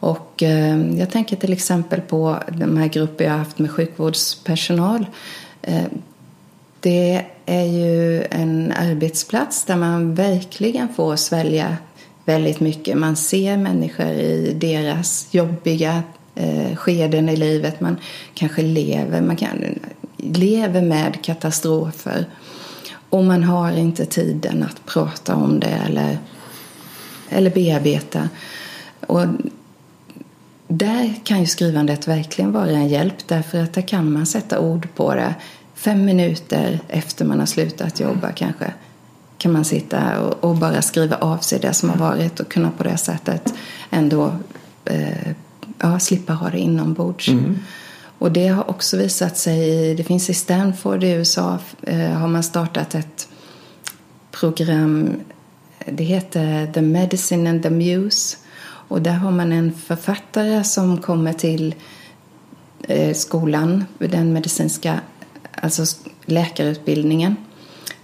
[0.00, 5.06] Och eh, jag tänker till exempel på de här grupper jag har haft med sjukvårdspersonal.
[5.62, 5.84] Eh,
[6.80, 11.76] det är ju en arbetsplats där man verkligen får svälja
[12.24, 12.98] väldigt mycket.
[12.98, 16.02] Man ser människor i deras jobbiga
[16.34, 17.80] eh, skeden i livet.
[17.80, 17.96] Man
[18.34, 19.78] kanske lever, man kan,
[20.16, 22.24] lever med katastrofer.
[23.10, 26.18] Och man har inte tiden att prata om det eller,
[27.28, 28.28] eller bearbeta.
[29.06, 29.24] Och
[30.68, 34.88] där kan ju skrivandet verkligen vara en hjälp därför att där kan man sätta ord
[34.94, 35.34] på det.
[35.74, 38.72] Fem minuter efter man har slutat jobba kanske
[39.38, 42.70] kan man sitta och, och bara skriva av sig det som har varit och kunna
[42.70, 43.54] på det sättet
[43.90, 44.32] ändå
[44.84, 45.32] eh,
[45.78, 47.28] ja, slippa ha det inombords.
[48.18, 52.42] Och det har också visat sig, det finns i Stanford i USA eh, har man
[52.42, 53.28] startat ett
[54.30, 55.20] program,
[55.86, 58.36] det heter The Medicine and the Muse.
[58.88, 61.74] Och där har man en författare som kommer till
[62.82, 65.00] eh, skolan, den medicinska,
[65.52, 65.84] alltså
[66.24, 67.36] läkarutbildningen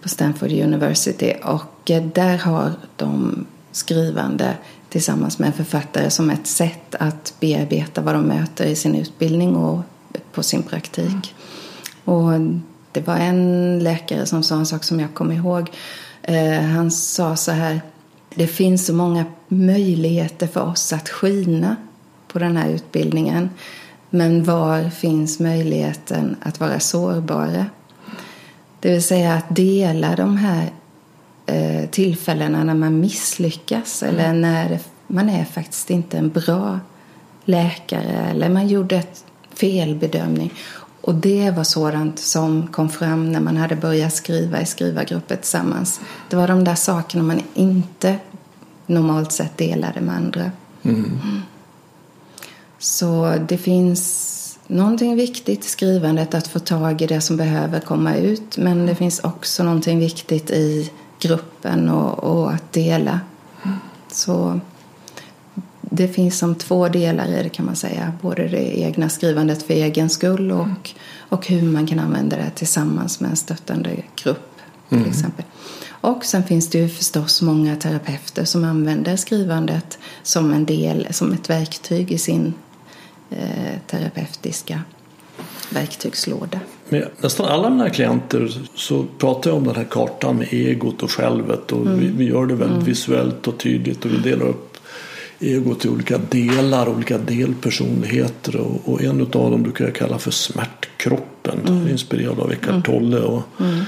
[0.02, 1.34] på Stanford University.
[1.44, 4.56] Och eh, där har de skrivande
[4.88, 9.56] tillsammans med en författare som ett sätt att bearbeta vad de möter i sin utbildning
[9.56, 9.82] och
[10.32, 11.34] på sin praktik.
[12.04, 12.30] Och
[12.92, 15.70] det var en läkare som sa en sak som jag kommer ihåg.
[16.22, 17.80] Eh, han sa så här.
[18.34, 21.76] Det finns så många möjligheter för oss att skina
[22.28, 23.50] på den här utbildningen.
[24.10, 27.66] Men var finns möjligheten att vara sårbara?
[28.80, 30.70] Det vill säga att dela de här
[31.46, 36.80] eh, tillfällena när man misslyckas eller när man är faktiskt inte en bra
[37.44, 39.24] läkare eller man gjorde ett
[39.54, 40.52] felbedömning.
[41.04, 46.00] Och det var sådant som kom fram när man hade börjat skriva i skrivargrupper tillsammans.
[46.30, 48.18] Det var de där sakerna man inte
[48.86, 50.50] normalt sett delade med andra.
[52.78, 58.16] Så det finns någonting viktigt i skrivandet, att få tag i det som behöver komma
[58.16, 58.58] ut.
[58.58, 63.20] Men det finns också någonting viktigt i gruppen och, och att dela.
[64.08, 64.60] Så
[65.96, 68.12] det finns som två delar i det kan man säga.
[68.22, 73.20] Både det egna skrivandet för egen skull och, och hur man kan använda det tillsammans
[73.20, 75.10] med en stöttande grupp till mm.
[75.10, 75.44] exempel.
[75.88, 81.32] Och sen finns det ju förstås många terapeuter som använder skrivandet som en del, som
[81.32, 82.54] ett verktyg i sin
[83.30, 84.82] eh, terapeutiska
[85.70, 86.60] verktygslåda.
[86.88, 91.10] Med nästan alla mina klienter så pratar jag om den här kartan med egot och
[91.10, 91.98] självet och mm.
[91.98, 92.84] vi, vi, gör det väldigt mm.
[92.84, 94.73] visuellt och tydligt och vi delar upp
[95.44, 100.30] egot i olika delar, olika delpersonligheter och, och en av dem brukar jag kalla för
[100.30, 101.88] smärtkroppen, mm.
[101.88, 102.82] inspirerad av Eckart mm.
[102.82, 103.18] Tolle.
[103.20, 103.80] Och, mm.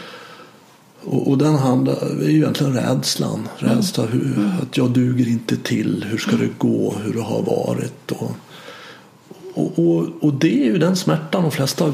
[1.03, 4.51] och, och, den handlar är ju egentligen rädslan, rädsla hur, mm.
[4.63, 8.13] att jag duger inte till, hur ska det gå, hur det har varit.
[8.13, 8.31] Och,
[9.55, 11.93] och, och, och, det är ju den smärtan de flesta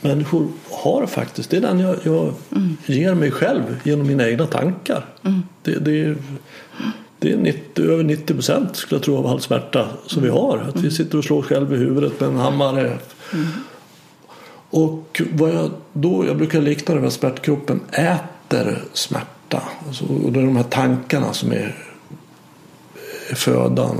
[0.00, 1.50] människor har faktiskt.
[1.50, 2.76] Det är den jag, jag mm.
[2.86, 5.04] ger mig själv genom mina egna tankar.
[5.22, 5.42] Mm.
[5.62, 6.16] Det, det,
[7.20, 10.58] det är 90, över 90 procent skulle jag tro av all smärta som vi har.
[10.58, 10.90] Att vi mm.
[10.90, 12.98] sitter och slår själv i huvudet med en hammare.
[13.32, 13.46] Mm.
[14.70, 19.62] Och vad jag då, jag brukar likna det med att smärtkroppen äter smärta.
[19.86, 21.76] Alltså, och det är de här tankarna som är,
[23.30, 23.96] är födan.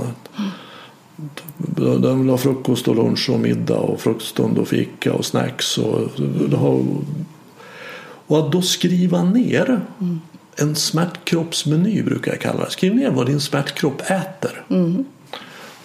[1.77, 5.77] De vill ha frukost och lunch och middag och frukoststund och fika och snacks.
[5.77, 6.01] Och,
[8.27, 10.19] och att då skriva ner mm.
[10.55, 12.71] En smärtkroppsmeny brukar jag kalla det.
[12.71, 14.65] Skriv ner vad din smärtkropp äter.
[14.69, 15.05] Mm.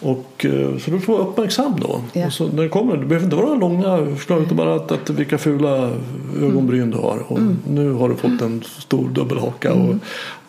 [0.01, 2.03] Och, eh, så då får vara uppmärksam då.
[2.13, 2.27] Ja.
[2.27, 5.11] Och så när det, kommer, det behöver inte vara långa förslag utan bara att, att
[5.11, 5.91] vilka fula
[6.43, 7.25] ögonbryn du har.
[7.29, 7.59] Och mm.
[7.69, 9.95] Nu har du fått en stor dubbelhaka och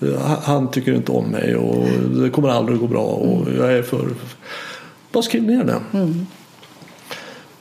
[0.01, 0.17] mm.
[0.43, 1.85] han tycker inte om mig och
[2.23, 4.07] det kommer aldrig gå bra och jag är för
[5.11, 5.97] bara skriv ner det.
[5.97, 6.27] Mm.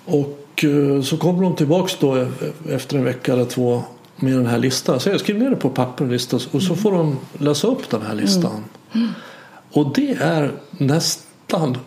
[0.04, 2.28] Och eh, så kommer de tillbaks då e-,
[2.68, 3.82] efter en vecka eller två
[4.16, 5.00] med den här listan.
[5.00, 7.90] Så jag skriv ner det på papper och lista och så får de läsa upp
[7.90, 8.64] den här listan.
[8.92, 9.08] Mm.
[9.72, 11.78] Och det är nästan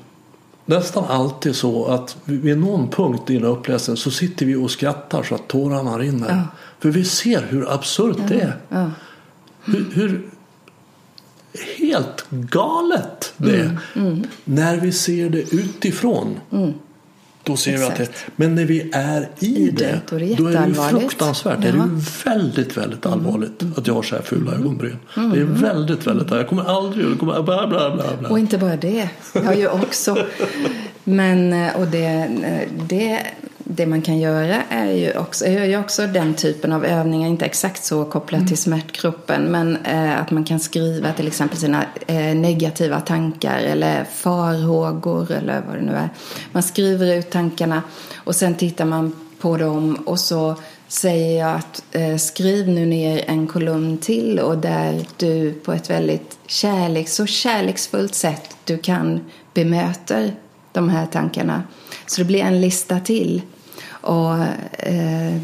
[0.70, 5.24] nästan alltid så att vid någon punkt i den uppläsningen så sitter vi och skrattar
[5.24, 6.30] så att tårarna rinner.
[6.30, 6.44] Ja.
[6.80, 8.26] För vi ser hur absurt ja.
[8.28, 8.58] det är.
[8.70, 8.92] Ja.
[9.66, 10.30] Hur, hur,
[11.78, 14.24] helt galet det mm, mm.
[14.44, 16.40] När vi ser det utifrån.
[16.52, 16.74] Mm.
[17.50, 18.00] Då ser Exakt.
[18.00, 20.47] vi att det, men när vi är i, I det, det, då är det, då
[20.47, 21.58] är det fruktansvärt.
[21.62, 21.72] Ja.
[21.72, 23.20] Det är väldigt, väldigt mm.
[23.20, 24.62] allvarligt att jag har så här fula mm.
[24.62, 24.97] ögonbryn.
[25.18, 25.32] Mm.
[25.32, 27.06] Det är väldigt, väldigt Jag kommer aldrig...
[27.06, 28.30] Jag kommer, bla, bla, bla, bla.
[28.30, 29.10] Och inte bara det.
[29.34, 30.18] Jag har ju också...
[31.04, 32.30] Men, eh, och det,
[32.89, 33.20] det
[33.72, 37.45] det man kan göra är ju också, jag gör också den typen av övningar, inte
[37.45, 38.57] exakt så kopplat till mm.
[38.57, 45.32] smärtkroppen, men eh, att man kan skriva till exempel sina eh, negativa tankar eller farhågor
[45.32, 46.09] eller vad det nu är.
[46.51, 47.84] Man skriver ut tankarna
[48.15, 50.55] och sen tittar man på dem och så
[50.88, 55.89] säger jag att eh, skriv nu ner en kolumn till och där du på ett
[55.89, 59.20] väldigt kärlek, så kärleksfullt sätt du kan
[59.53, 60.34] bemöter
[60.72, 61.63] de här tankarna.
[62.05, 63.41] Så det blir en lista till.
[64.10, 64.36] Och
[64.88, 65.36] eh,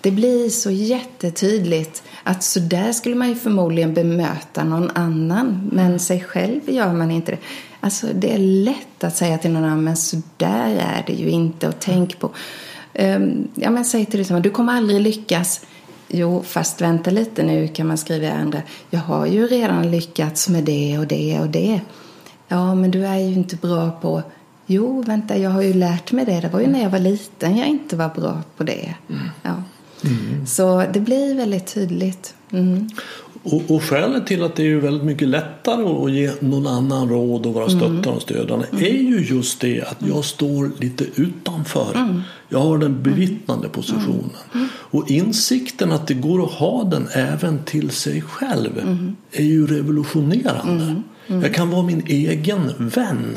[0.00, 5.98] det blir så jättetydligt att så där skulle man ju förmodligen bemöta någon annan, men
[5.98, 7.38] sig själv gör man inte det.
[7.80, 11.30] Alltså det är lätt att säga till någon annan, men så där är det ju
[11.30, 12.30] inte och tänk på.
[12.94, 15.60] Um, ja, men säg till dig, du kommer aldrig lyckas.
[16.08, 18.62] Jo, fast vänta lite nu kan man skriva i andra.
[18.90, 21.80] Jag har ju redan lyckats med det och det och det.
[22.48, 24.22] Ja, men du är ju inte bra på
[24.66, 26.40] Jo, vänta, jag har ju lärt mig det.
[26.40, 28.94] Det var ju när jag var liten jag inte var bra på det.
[29.08, 29.22] Mm.
[29.42, 29.62] Ja.
[30.04, 30.46] Mm.
[30.46, 32.34] Så det blir väldigt tydligt.
[32.50, 32.88] Mm.
[33.42, 37.46] Och, och skälet till att det är väldigt mycket lättare att ge någon annan råd
[37.46, 37.78] och vara mm.
[37.78, 38.84] stöttande och stödjande mm.
[38.84, 41.94] är ju just det att jag står lite utanför.
[41.94, 42.20] Mm.
[42.48, 44.30] Jag har den bevittnande positionen.
[44.66, 49.00] Och insikten att det går att ha den även till sig själv
[49.32, 51.02] är ju revolutionerande.
[51.26, 53.36] Jag kan vara min egen vän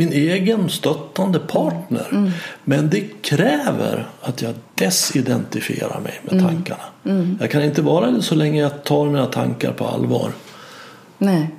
[0.00, 2.08] min egen stöttande partner.
[2.12, 2.30] Mm.
[2.64, 6.44] Men det kräver att jag desidentifierar mig med mm.
[6.44, 6.82] tankarna.
[7.04, 7.38] Mm.
[7.40, 10.32] Jag kan inte vara det så länge jag tar mina tankar på allvar.
[11.18, 11.50] Nej.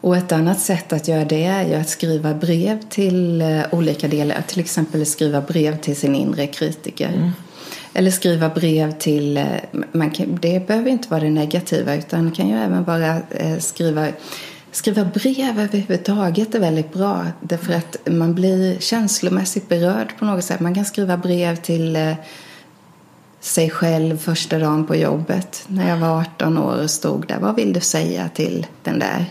[0.00, 4.08] Och, ett annat sätt att göra det är ju att skriva brev till uh, olika
[4.08, 4.42] delar.
[4.46, 7.08] Till exempel skriva brev till sin inre kritiker.
[7.08, 7.30] Mm.
[7.94, 12.36] Eller skriva brev till, uh, man kan, det behöver inte vara det negativa utan det
[12.36, 14.08] kan ju även vara uh, skriva
[14.72, 20.60] Skriva brev överhuvudtaget är väldigt bra därför att man blir känslomässigt berörd på något sätt.
[20.60, 22.14] Man kan skriva brev till eh,
[23.40, 27.38] sig själv första dagen på jobbet när jag var 18 år och stod där.
[27.38, 29.24] Vad vill du säga till den där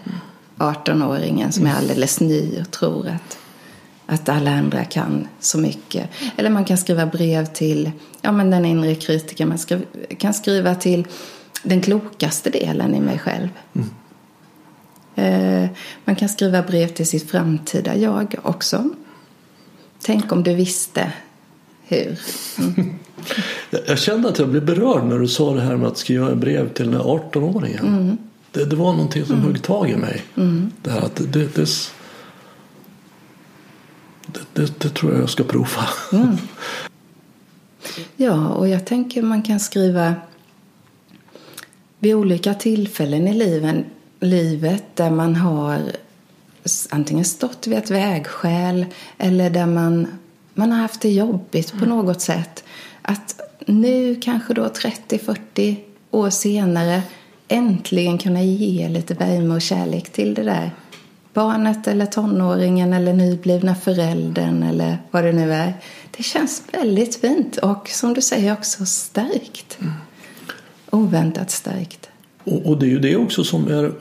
[0.57, 3.37] 18-åringen som är alldeles ny och tror att,
[4.05, 6.09] att alla andra kan så mycket.
[6.37, 9.49] Eller man kan skriva brev till ja, men den inre kritiken.
[9.49, 9.85] Man skriv,
[10.17, 11.07] kan skriva till
[11.63, 13.49] den klokaste delen i mig själv.
[13.75, 13.89] Mm.
[15.15, 15.69] Eh,
[16.05, 18.89] man kan skriva brev till sitt framtida jag också.
[20.01, 21.11] Tänk om du visste
[21.83, 22.19] hur.
[22.59, 22.93] Mm.
[23.87, 26.73] jag kände att jag blev berörd när du sa det här med att skriva brev
[26.73, 27.87] till den här 18-åringen.
[27.87, 28.17] Mm.
[28.51, 29.47] Det, det, var någonting som mm.
[29.47, 30.23] högg tag i mig.
[30.35, 30.71] Mm.
[30.81, 31.55] Det, här att det, det,
[34.53, 35.87] det, det, tror jag jag ska prova.
[36.11, 36.37] Mm.
[38.15, 40.15] Ja, och jag tänker man kan skriva
[41.99, 43.85] vid olika tillfällen i liven,
[44.21, 45.91] livet där man har
[46.89, 48.85] antingen stått vid ett vägskäl
[49.17, 50.07] eller där man,
[50.53, 52.63] man har haft det jobbigt på något sätt.
[53.01, 55.75] Att nu kanske då 30-40
[56.11, 57.01] år senare
[57.47, 60.71] äntligen kunna ge lite värme och kärlek till det där
[61.33, 65.73] barnet eller tonåringen eller nyblivna föräldern eller vad det nu är.
[66.17, 69.77] Det känns väldigt fint och som du säger också starkt.
[69.81, 69.93] Mm.
[70.89, 72.09] Oväntat starkt.
[72.43, 73.91] Och, och, det är ju det också som är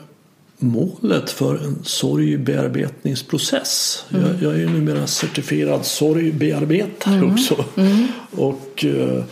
[0.61, 4.05] målet för en sorgbearbetningsprocess.
[4.09, 4.23] Mm.
[4.23, 7.33] Jag, jag är ju numera certifierad sorgbearbetare mm.
[7.33, 7.65] också.
[7.75, 8.07] Mm.
[8.31, 9.23] Och uh,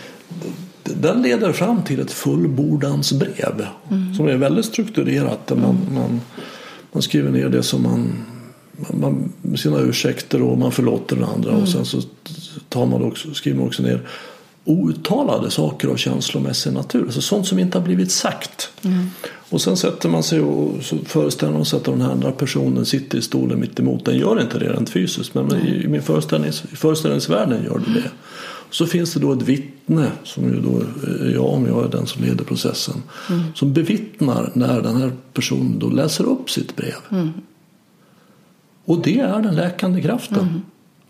[0.83, 4.15] den leder fram till ett fullbordansbrev mm.
[4.15, 5.47] som är väldigt strukturerat.
[5.47, 6.21] Där man, man,
[6.91, 8.25] man skriver ner det som man,
[8.93, 11.61] man sina ursäkter och man förlåter den andra mm.
[11.61, 12.01] och sen så
[12.69, 14.01] tar man också, skriver man också ner
[14.69, 17.03] outtalade saker av känslomässig natur.
[17.05, 18.71] Alltså sånt som inte har blivit sagt.
[18.81, 19.05] Mm.
[19.49, 22.85] Och sen sätter man sig och så föreställer man sig att den här andra personen
[22.85, 24.05] sitter i stolen mitt emot.
[24.05, 25.67] Den gör inte det rent fysiskt men mm.
[25.67, 28.11] i min föreställnings, i föreställningsvärlden gör det det.
[28.69, 30.81] Så finns det då ett vittne som ju då
[31.25, 33.03] är jag om jag är den som leder processen.
[33.29, 33.43] Mm.
[33.55, 36.95] Som bevittnar när den här personen då läser upp sitt brev.
[37.11, 37.29] Mm.
[38.85, 40.61] Och det är den läkande kraften.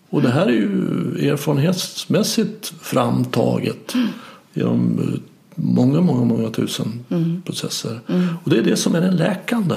[0.10, 4.08] Och det här är ju erfarenhetsmässigt framtaget mm.
[4.54, 5.20] genom eh,
[5.56, 7.42] många, många, många tusen mm.
[7.42, 8.00] processer.
[8.10, 8.28] Mm.
[8.44, 9.76] Och det är det som är den läkande.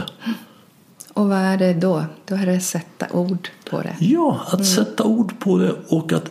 [1.12, 2.04] Och vad är det då?
[2.24, 3.96] Då är det att sätta ord på det.
[4.00, 4.64] Ja, att mm.
[4.64, 6.30] sätta ord på det och att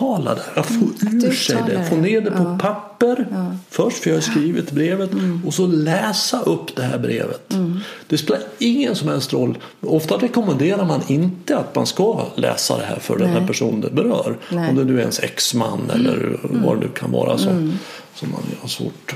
[0.00, 0.62] uttala det.
[0.62, 1.84] Få mm, ur sig det.
[1.84, 2.58] Få ner det på ja.
[2.60, 3.56] papper ja.
[3.70, 5.12] först, för jag har skrivit brevet.
[5.12, 5.42] Mm.
[5.46, 7.52] Och så läsa upp det här brevet.
[7.52, 7.80] Mm.
[8.06, 9.58] Det spelar ingen som helst roll.
[9.80, 13.26] Ofta rekommenderar man inte att man ska läsa det här för Nej.
[13.26, 14.38] den här personen det berör.
[14.48, 14.70] Nej.
[14.70, 16.62] Om det nu är ens exman eller mm.
[16.62, 17.78] vad det nu kan vara som, mm.
[18.14, 19.14] som man har svårt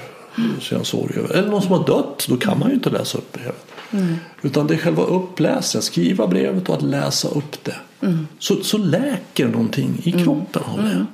[0.61, 1.35] känna sorg över.
[1.35, 3.67] Eller någon som har dött, då kan man ju inte läsa upp brevet.
[3.91, 4.17] Mm.
[4.43, 7.75] Utan det är själva uppläsningen, skriva brevet och att läsa upp det.
[8.05, 8.27] Mm.
[8.39, 10.25] Så, så läker någonting i mm.
[10.25, 11.07] kroppen av det.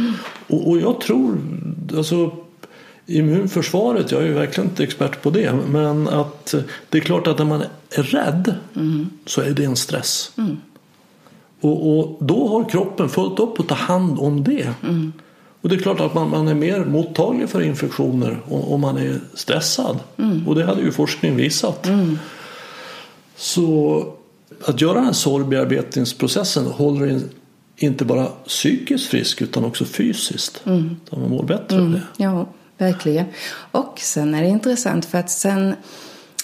[0.00, 0.12] Mm.
[0.46, 1.38] Och, och, jag tror,
[1.96, 2.30] alltså
[3.06, 6.54] immunförsvaret, jag är ju verkligen inte expert på det, men att
[6.88, 9.10] det är klart att när man är rädd mm.
[9.26, 10.32] så är det en stress.
[10.38, 10.56] Mm.
[11.60, 14.74] Och, och, då har kroppen fullt upp att ta hand om det.
[14.82, 15.12] Mm.
[15.60, 19.20] Och det är klart att man, man är mer mottaglig för infektioner om, man är
[19.34, 19.98] stressad.
[20.16, 20.48] Mm.
[20.48, 21.88] Och det hade ju forskning visat.
[23.36, 24.06] Så
[24.64, 27.30] att göra den här sorgbearbetningsprocessen håller in,
[27.76, 30.62] inte bara psykiskt frisk utan också fysiskt.
[30.66, 30.96] Mm.
[31.10, 31.92] Man mår bättre av mm.
[31.92, 32.02] det.
[32.16, 32.46] Ja,
[32.78, 33.26] verkligen.
[33.70, 35.74] Och sen är det intressant för att sen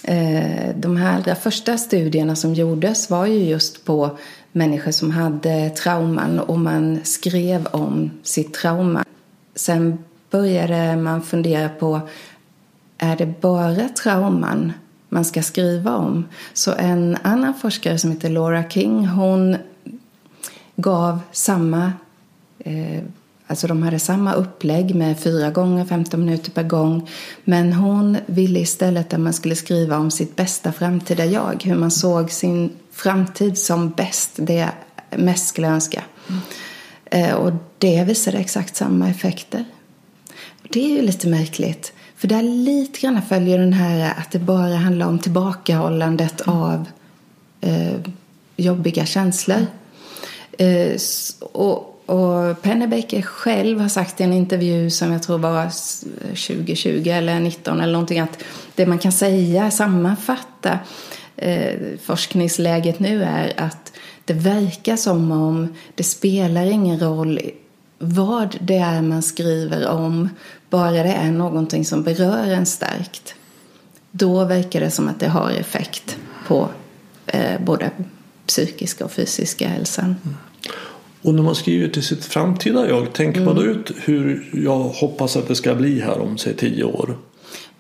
[0.02, 4.18] eh, de här allra första studierna som gjordes var ju just på
[4.52, 9.04] människor som hade trauman och man skrev om sitt trauma.
[9.54, 9.98] Sen
[10.30, 12.00] började man fundera på
[12.98, 14.72] är det bara trauman
[15.08, 16.28] man ska skriva om?
[16.52, 19.56] Så en annan forskare som heter Laura King hon
[20.76, 21.92] gav samma
[22.58, 23.02] eh,
[23.50, 27.10] Alltså de hade samma upplägg med fyra gånger 15 minuter per gång.
[27.44, 31.62] Men hon ville istället att man skulle skriva om sitt bästa framtida jag.
[31.64, 34.70] Hur man såg sin framtid som bäst, det jag
[35.20, 36.02] mest skulle önska.
[36.28, 37.36] Mm.
[37.36, 39.64] Och det visade exakt samma effekter.
[40.62, 41.92] Det är ju lite märkligt.
[42.18, 46.60] För där lite grann följer den här att det bara handlar om tillbakahållandet mm.
[46.60, 46.86] av
[47.60, 48.00] eh,
[48.56, 49.66] jobbiga känslor.
[50.58, 50.96] Eh,
[51.40, 55.64] och, och Pennebaker själv har sagt i en intervju som jag tror var
[56.28, 58.44] 2020 eller 19 eller någonting att
[58.74, 60.78] det man kan säga, sammanfatta
[61.36, 63.92] eh, forskningsläget nu är att
[64.24, 67.40] det verkar som om det spelar ingen roll
[67.98, 70.28] vad det är man skriver om,
[70.70, 73.34] bara det är någonting som berör en starkt.
[74.10, 76.68] Då verkar det som att det har effekt på
[77.26, 77.90] eh, både
[78.46, 80.04] psykiska och fysiska hälsan.
[80.04, 80.36] Mm.
[81.22, 83.44] Och när man skriver till sitt framtida jag, tänker mm.
[83.44, 83.76] man då mm.
[83.76, 87.18] ut hur jag hoppas att det ska bli här om säg tio år?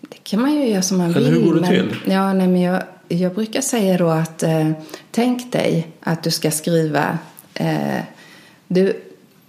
[0.00, 1.28] Det kan man ju göra som man Eller vill.
[1.28, 1.96] Eller hur går det till?
[2.12, 4.70] ja, nej, men jag, jag brukar säga då att eh,
[5.10, 7.18] tänk dig att du ska skriva
[7.58, 8.02] Eh,
[8.68, 8.92] du,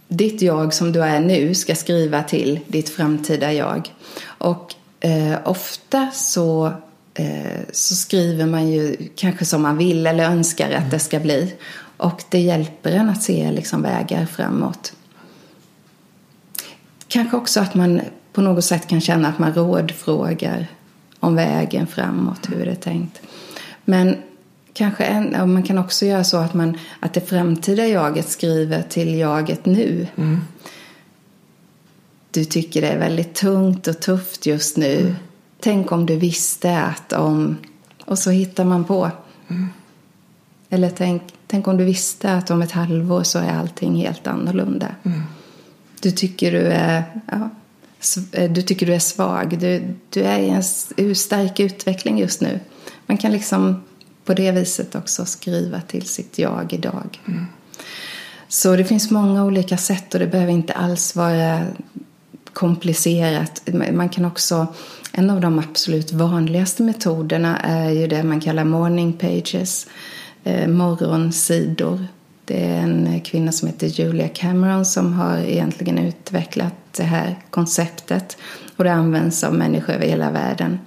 [0.10, 3.94] ditt jag som du är nu ska skriva till ditt framtida jag.
[4.26, 6.74] Och eh, ofta så,
[7.14, 11.54] eh, så skriver man ju kanske som man vill eller önskar att det ska bli.
[11.98, 14.94] Och det hjälper en att se liksom vägar framåt.
[17.08, 18.02] Kanske också att man
[18.34, 20.68] på något sätt kan känna att man rådfrågar
[21.20, 23.22] om vägen framåt, hur det är tänkt.
[23.86, 24.16] Men
[24.80, 29.16] kanske en, man kan också göra så att, man, att det framtida jaget skriver till
[29.16, 30.08] jaget nu.
[30.16, 30.40] Mm.
[32.32, 35.00] Du tycker det är väldigt tungt och tufft just nu.
[35.00, 35.16] Mm.
[35.60, 37.58] Tänk om du visste att om...
[38.06, 39.12] Och så hittar man på.
[39.48, 39.68] Mm.
[40.70, 44.88] Eller tänk, tänk om du visste att om ett halvår så är allting helt annorlunda.
[45.04, 45.22] Mm.
[46.02, 47.04] Du tycker du är...
[47.32, 47.50] Ja,
[48.32, 49.60] eh, du tycker du är svag.
[49.60, 52.60] Du, du är i en stark utveckling just nu.
[53.06, 53.82] Man kan liksom
[54.30, 57.20] på det viset också skriva till sitt jag idag.
[57.28, 57.46] Mm.
[58.48, 61.66] Så det finns många olika sätt och det behöver inte alls vara
[62.54, 63.62] komplicerat.
[63.92, 64.68] Man kan också,
[65.14, 69.88] en av de absolut vanligaste metoderna är ju det man kallar morning pages,
[70.44, 72.06] eh, morgonsidor.
[72.46, 78.38] Det är en kvinna som heter Julia Cameron som har egentligen utvecklat det här konceptet
[78.78, 80.80] och det används av människor över hela världen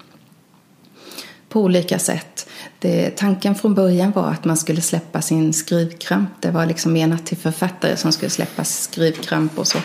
[1.52, 2.48] på olika sätt.
[2.78, 6.30] Det, tanken från början var att man skulle släppa sin skrivkramp.
[6.40, 9.78] Det var liksom menat till författare som skulle släppa skrivkramp och så.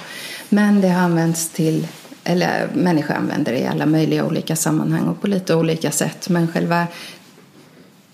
[0.49, 1.87] Men det har använts till,
[2.23, 6.29] eller människor använder det i alla möjliga olika sammanhang och på lite olika sätt.
[6.29, 6.87] Men själva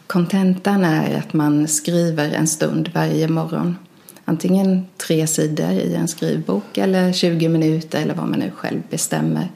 [0.07, 3.77] kontentan är att man skriver en stund varje morgon.
[4.25, 9.47] Antingen tre sidor i en skrivbok eller 20 minuter eller vad man nu själv bestämmer.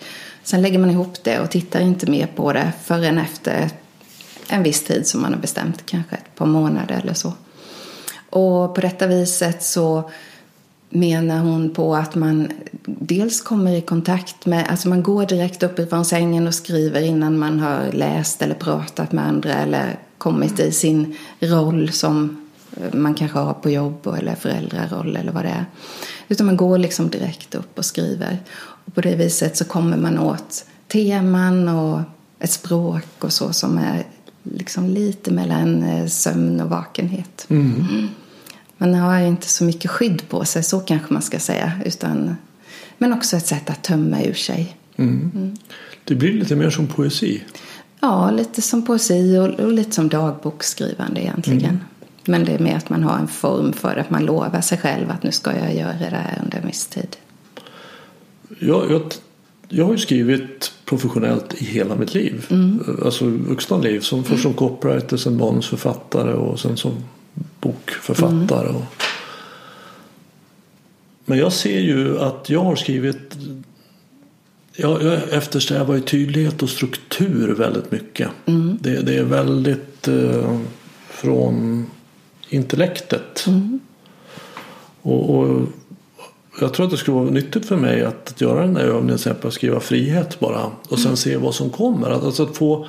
[0.43, 3.69] Sen lägger man ihop det och tittar inte mer på det förrän efter
[4.47, 7.33] en viss tid som man har bestämt, kanske ett par månader eller så.
[8.29, 10.11] Och på detta viset så
[10.89, 12.51] menar hon på att man
[12.85, 17.37] dels kommer i kontakt med, alltså man går direkt upp ifrån sängen och skriver innan
[17.37, 22.47] man har läst eller pratat med andra eller kommit i sin roll som
[22.91, 25.65] man kanske har på jobb eller föräldraroll eller vad det är.
[26.27, 28.39] Utan man går liksom direkt upp och skriver.
[28.57, 32.01] Och på det viset så kommer man åt teman och
[32.39, 34.03] ett språk och så som är
[34.55, 37.45] liksom lite mellan eh, sömn och vakenhet.
[37.49, 38.07] Mm.
[38.77, 41.71] Man har inte så mycket skydd på sig, så kanske man ska säga.
[41.85, 42.35] Utan,
[42.97, 44.77] men också ett sätt att tömma ur sig.
[44.95, 45.31] Mm.
[45.35, 45.57] Mm.
[46.03, 47.43] Det blir lite mer som poesi.
[47.99, 51.69] Ja, lite som poesi och, och lite som dagboksskrivande egentligen.
[51.69, 51.79] Mm.
[52.25, 55.11] Men det är mer att man har en form för att man lovar sig själv
[55.11, 57.17] att nu ska jag göra det här under en viss tid.
[58.59, 59.13] Jag, jag
[59.69, 62.45] jag har ju skrivit professionellt i hela mitt liv.
[62.49, 62.79] Mm.
[63.05, 63.99] Alltså vuxna liv.
[63.99, 66.93] Som, först som copywriter, sen manusförfattare och sen som
[67.59, 68.69] bokförfattare.
[68.69, 68.81] Mm.
[71.25, 73.37] Men jag ser ju att jag har skrivit
[74.79, 78.29] jag, jag eftersträvar ju tydlighet och struktur väldigt mycket.
[78.45, 78.77] Mm.
[78.81, 80.59] Det, det, är väldigt eh,
[81.09, 81.85] från
[82.49, 83.45] intellektet.
[83.47, 83.79] Mm.
[85.01, 85.67] Och, och,
[86.59, 89.07] jag tror att det skulle vara nyttigt för mig att, att göra den här övningen,
[89.07, 91.17] till exempel att skriva frihet bara och sen mm.
[91.17, 92.09] se vad som kommer.
[92.09, 92.87] Alltså att få,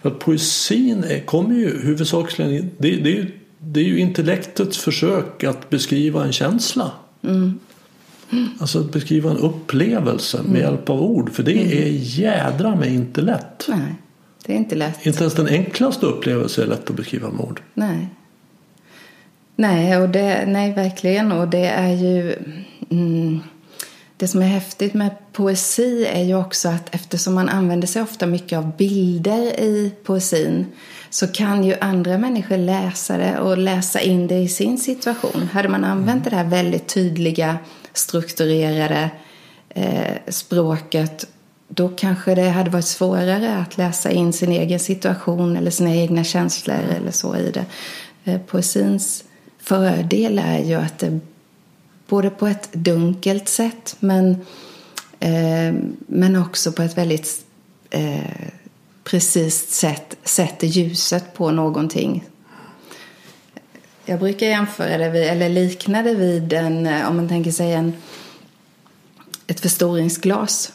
[0.00, 4.78] för att poesin är, kommer ju huvudsakligen, det, det, är ju, det är ju intellektets
[4.78, 6.90] försök att beskriva en känsla.
[7.22, 7.58] Mm.
[8.32, 8.48] Mm.
[8.60, 10.62] Alltså att beskriva en upplevelse med mm.
[10.62, 11.32] hjälp av ord.
[11.32, 11.66] För det mm.
[11.66, 13.66] är jädra med inte lätt.
[13.68, 13.94] Nej,
[14.46, 15.06] det är inte lätt.
[15.06, 17.60] Inte ens den enklaste upplevelse är lätt att beskriva med ord.
[17.74, 18.08] Nej.
[19.56, 21.32] Nej, och det, nej, verkligen.
[21.32, 22.36] Och det är ju...
[22.92, 23.40] Mm,
[24.16, 28.26] det som är häftigt med poesi är ju också att eftersom man använder sig ofta
[28.26, 30.66] mycket av bilder i poesin
[31.10, 35.48] så kan ju andra människor läsa det och läsa in det i sin situation.
[35.52, 37.58] Hade man använt det här väldigt tydliga,
[37.92, 39.10] strukturerade
[39.68, 41.26] eh, språket
[41.68, 46.24] då kanske det hade varit svårare att läsa in sin egen situation eller sina egna
[46.24, 47.64] känslor eller så i det.
[48.24, 49.24] Eh, poesins
[49.58, 51.20] fördel är ju att det
[52.12, 54.30] både på ett dunkelt sätt men,
[55.20, 55.74] eh,
[56.06, 57.44] men också på ett väldigt
[57.90, 58.48] eh,
[59.04, 62.24] precis sätt sätter ljuset på någonting.
[64.04, 67.72] Jag brukar jämföra det vid, eller likna det vid en, eh, om man tänker sig
[67.72, 67.92] en,
[69.46, 70.72] ett förstoringsglas.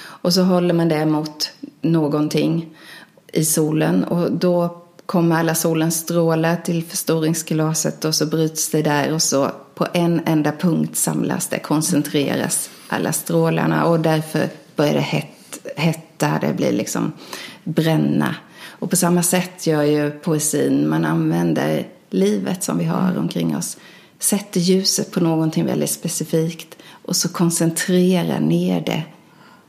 [0.00, 2.76] Och så håller man det mot någonting
[3.32, 9.12] i solen och då kommer alla solens strålar till förstoringsglaset och så bryts det där
[9.12, 9.50] och så
[9.80, 16.38] på en enda punkt samlas det, koncentreras alla strålarna och därför börjar det hett, hetta,
[16.40, 17.12] det blir liksom
[17.64, 18.34] bränna.
[18.62, 23.76] Och på samma sätt gör ju poesin, man använder livet som vi har omkring oss
[24.18, 29.02] sätter ljuset på någonting väldigt specifikt och så koncentrerar ner det.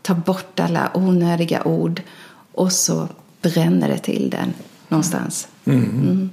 [0.01, 2.01] Tar bort alla onödiga ord
[2.51, 3.07] och så
[3.41, 4.53] bränner det till den
[4.87, 5.47] någonstans.
[5.65, 5.83] Mm.
[5.83, 6.29] Mm.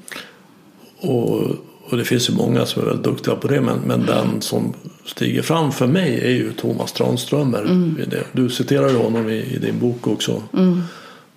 [1.00, 4.40] Och, och det finns ju många som är väldigt duktiga på det men, men den
[4.40, 4.74] som
[5.04, 7.62] stiger fram för mig är ju Thomas Tranströmer.
[7.62, 7.96] Mm.
[8.32, 10.42] Du citerade honom i, i din bok också.
[10.52, 10.82] Mm.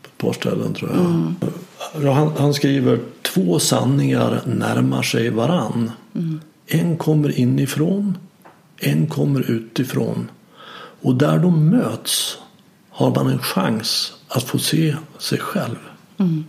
[0.01, 0.99] På ett par ställen tror jag.
[0.99, 2.15] Mm.
[2.15, 5.91] Han, han, skriver två sanningar närmar sig varann.
[6.15, 6.39] Mm.
[6.67, 8.17] En kommer inifrån,
[8.77, 10.29] en kommer utifrån.
[11.01, 12.37] Och där de möts
[12.89, 15.77] har man en chans att få se sig själv.
[16.17, 16.45] Mm.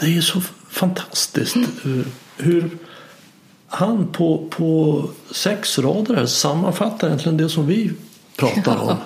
[0.00, 0.42] Det är så
[0.74, 1.56] fantastiskt
[2.36, 2.70] hur
[3.66, 7.92] han på, på sex rader sammanfattar egentligen det som vi
[8.36, 8.96] pratar om.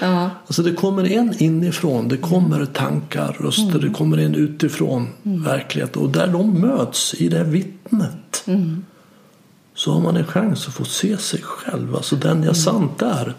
[0.00, 0.30] Ja.
[0.46, 2.72] Alltså det kommer en inifrån, det kommer mm.
[2.72, 3.80] tankar, röster, mm.
[3.80, 5.42] det kommer en utifrån mm.
[5.42, 5.96] verklighet.
[5.96, 8.84] Och där de möts i det vittnet mm.
[9.74, 12.54] så har man en chans att få se sig själv, alltså den jag mm.
[12.54, 13.34] sant är.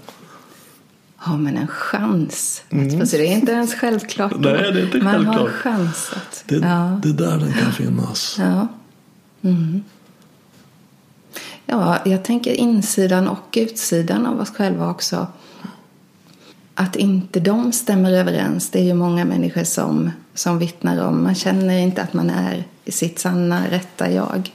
[1.23, 3.05] Har man en chans mm.
[3.05, 3.27] se det?
[3.27, 4.33] är inte ens självklart.
[4.37, 5.37] Nej, det är inte man självklart.
[5.37, 6.43] har chans att...
[6.47, 6.99] Det, ja.
[7.03, 8.35] det är där den kan finnas.
[8.39, 8.67] Ja.
[9.41, 9.83] Mm.
[11.65, 15.27] Ja, jag tänker insidan och utsidan av oss själva också
[16.75, 18.69] att inte de stämmer överens.
[18.69, 21.23] Det är ju många människor som, som vittnar om.
[21.23, 24.51] Man känner inte att man är i sitt sanna, rätta jag.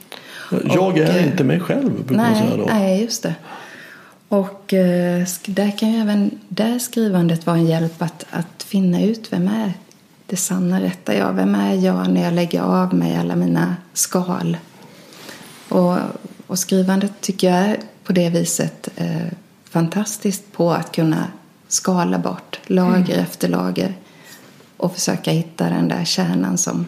[0.63, 2.65] Jag och, är inte mig själv, brukar nej, man säga då.
[2.65, 3.35] Nej, just det.
[4.29, 9.33] Och eh, där kan ju även där skrivandet vara en hjälp att, att finna ut
[9.33, 9.73] vem är
[10.25, 11.33] det sanna, rätta jag.
[11.33, 14.57] Vem är jag när jag lägger av mig alla mina skal?
[15.69, 15.97] Och,
[16.47, 19.27] och skrivandet tycker jag är på det viset eh,
[19.69, 21.27] fantastiskt på att kunna
[21.67, 23.23] skala bort lager mm.
[23.23, 23.93] efter lager
[24.77, 26.85] och försöka hitta den där kärnan som,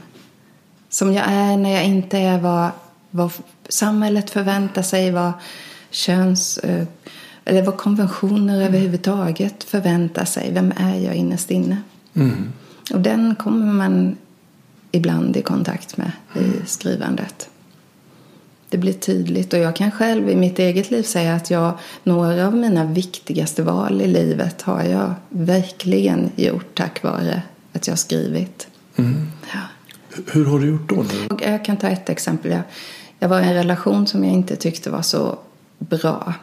[0.90, 2.70] som jag är när jag inte är vad,
[3.10, 3.32] vad
[3.70, 5.32] samhället förväntar sig, vad
[5.90, 6.58] köns...
[6.58, 6.86] Eh,
[7.46, 8.68] eller vad konventioner mm.
[8.68, 10.52] överhuvudtaget förväntar sig.
[10.54, 11.78] Vem är jag innerst inne?
[12.14, 12.52] Mm.
[12.94, 14.18] Och den kommer man
[14.92, 17.50] ibland i kontakt med i skrivandet
[18.72, 19.54] det blir tydligt.
[19.54, 23.64] Och jag kan själv i mitt eget liv säga att jag, några av mina viktigaste
[23.64, 27.42] val i livet har jag verkligen gjort tack vare
[27.74, 28.68] att jag har skrivit.
[28.96, 29.28] Mm.
[29.54, 29.60] Ja.
[30.32, 31.06] Hur har du gjort då?
[31.42, 32.52] Jag kan ta ett exempel.
[32.52, 32.62] Jag,
[33.20, 35.38] jag var i en relation som jag inte tyckte var så
[35.80, 36.34] bra.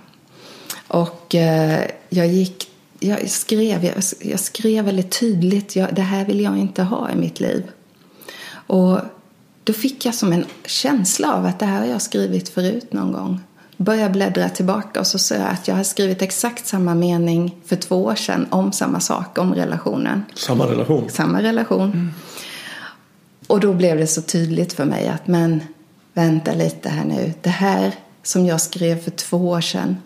[0.89, 2.69] Och eh, jag gick
[3.01, 7.17] jag skrev, jag, jag skrev väldigt tydligt, jag, det här vill jag inte ha i
[7.17, 7.71] mitt liv.
[8.51, 9.01] Och
[9.65, 13.13] då fick jag som en känsla av att det här har jag skrivit förut någon
[13.13, 13.41] gång.
[13.77, 17.77] Började bläddra tillbaka och så såg jag att jag har skrivit exakt samma mening för
[17.77, 20.25] två år sedan om samma sak, om relationen.
[20.35, 21.11] Samma relation?
[21.11, 21.93] Samma relation.
[21.93, 22.11] Mm.
[23.47, 25.63] Och då blev det så tydligt för mig att men
[26.15, 27.33] vänta lite här nu.
[27.43, 29.97] Det här som jag skrev för två år sedan.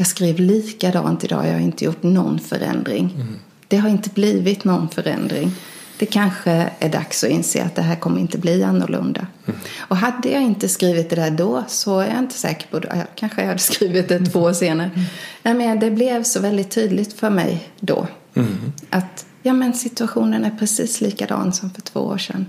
[0.00, 1.46] Jag skrev likadant idag.
[1.46, 3.12] Jag har inte gjort någon förändring.
[3.14, 3.38] Mm.
[3.68, 5.52] Det har inte blivit någon förändring
[6.00, 9.26] det kanske är dags att inse att det här kommer inte bli annorlunda.
[9.46, 9.60] Mm.
[9.78, 13.06] Och hade jag inte skrivit det där då så är jag inte säker på det.
[13.14, 14.90] Kanske jag hade skrivit det två år senare.
[14.94, 15.06] Mm.
[15.42, 18.06] Nej, men det blev så väldigt tydligt för mig då.
[18.34, 18.72] Mm.
[18.90, 22.46] Att ja, men situationen är precis likadan som för två år sedan.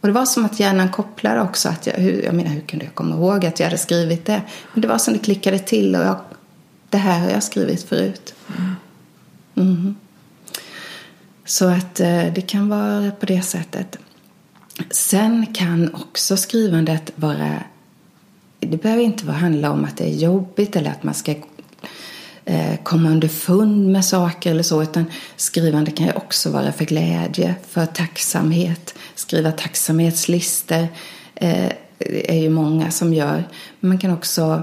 [0.00, 1.68] Och det var som att hjärnan kopplade också.
[1.68, 4.42] Att jag, hur, jag menar, hur kunde jag komma ihåg att jag hade skrivit det?
[4.72, 6.20] Men det var som det klickade till och jag,
[6.96, 8.34] det här har jag skrivit förut.
[9.54, 9.96] Mm.
[11.44, 13.98] Så att eh, det kan vara på det sättet.
[14.90, 17.62] Sen kan också skrivandet vara...
[18.60, 21.34] Det behöver inte handla om att det är jobbigt eller att man ska
[22.44, 24.82] eh, komma underfund med saker eller så.
[24.82, 25.04] Utan
[25.36, 28.94] skrivande kan ju också vara för glädje, för tacksamhet.
[29.14, 30.88] Skriva tacksamhetslistor
[31.34, 33.44] eh, är ju många som gör.
[33.80, 34.62] Men man kan också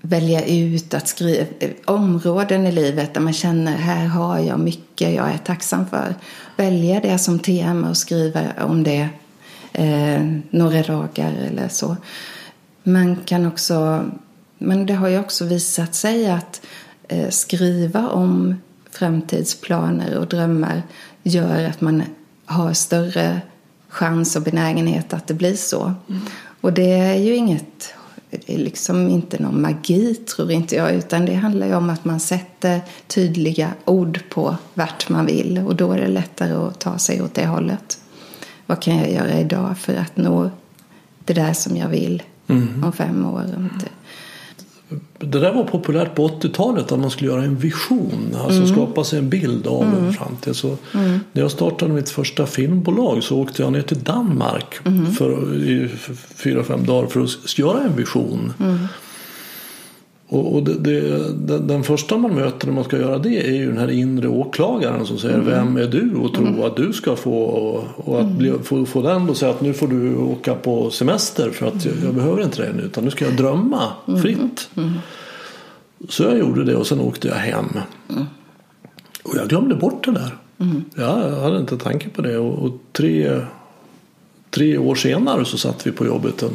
[0.00, 1.46] välja ut att skriva
[1.84, 6.14] områden i livet där man känner här har jag mycket jag är tacksam för.
[6.56, 9.08] Välja det som tema och skriva om det
[9.72, 11.96] eh, några dagar eller så.
[12.82, 14.04] Man kan också,
[14.58, 16.66] men det har ju också visat sig att
[17.08, 18.54] eh, skriva om
[18.90, 20.82] framtidsplaner och drömmar
[21.22, 22.02] gör att man
[22.44, 23.40] har större
[23.88, 25.94] chans och benägenhet att det blir så.
[26.08, 26.20] Mm.
[26.60, 27.94] Och det är ju inget
[28.30, 32.04] det är liksom inte någon magi, tror inte jag, utan det handlar ju om att
[32.04, 36.98] man sätter tydliga ord på vart man vill och då är det lättare att ta
[36.98, 37.98] sig åt det hållet.
[38.66, 40.50] Vad kan jag göra idag för att nå
[41.24, 42.84] det där som jag vill mm.
[42.84, 43.44] om fem år?
[43.80, 43.99] det
[45.18, 48.68] där var populärt på 80-talet att man skulle göra en vision, alltså mm.
[48.68, 50.04] skapa sig en bild av mm.
[50.04, 50.56] en framtid.
[50.56, 51.20] Så mm.
[51.32, 55.12] När jag startade mitt första filmbolag så åkte jag ner till Danmark mm.
[55.12, 55.88] för, i
[56.34, 58.52] fyra, fem dagar för att göra en vision.
[60.30, 60.44] Mm.
[60.44, 63.66] Och, och det, det, den första man möter när man ska göra det är ju
[63.66, 65.46] den här inre åklagaren som säger mm.
[65.46, 66.62] Vem är du och tror mm.
[66.62, 68.62] att du ska få och, och att bli, mm.
[68.62, 71.94] få, få den att säga att nu får du åka på semester för att jag,
[72.04, 74.22] jag behöver inte det nu utan nu ska jag drömma mm.
[74.22, 74.70] fritt.
[74.76, 74.90] Mm.
[76.08, 77.68] Så jag gjorde det och sen åkte jag hem.
[79.22, 80.36] Och jag glömde bort det där.
[80.94, 83.40] Jag hade inte tanke på det och, och tre,
[84.50, 86.50] tre år senare så satt vi på jobbet en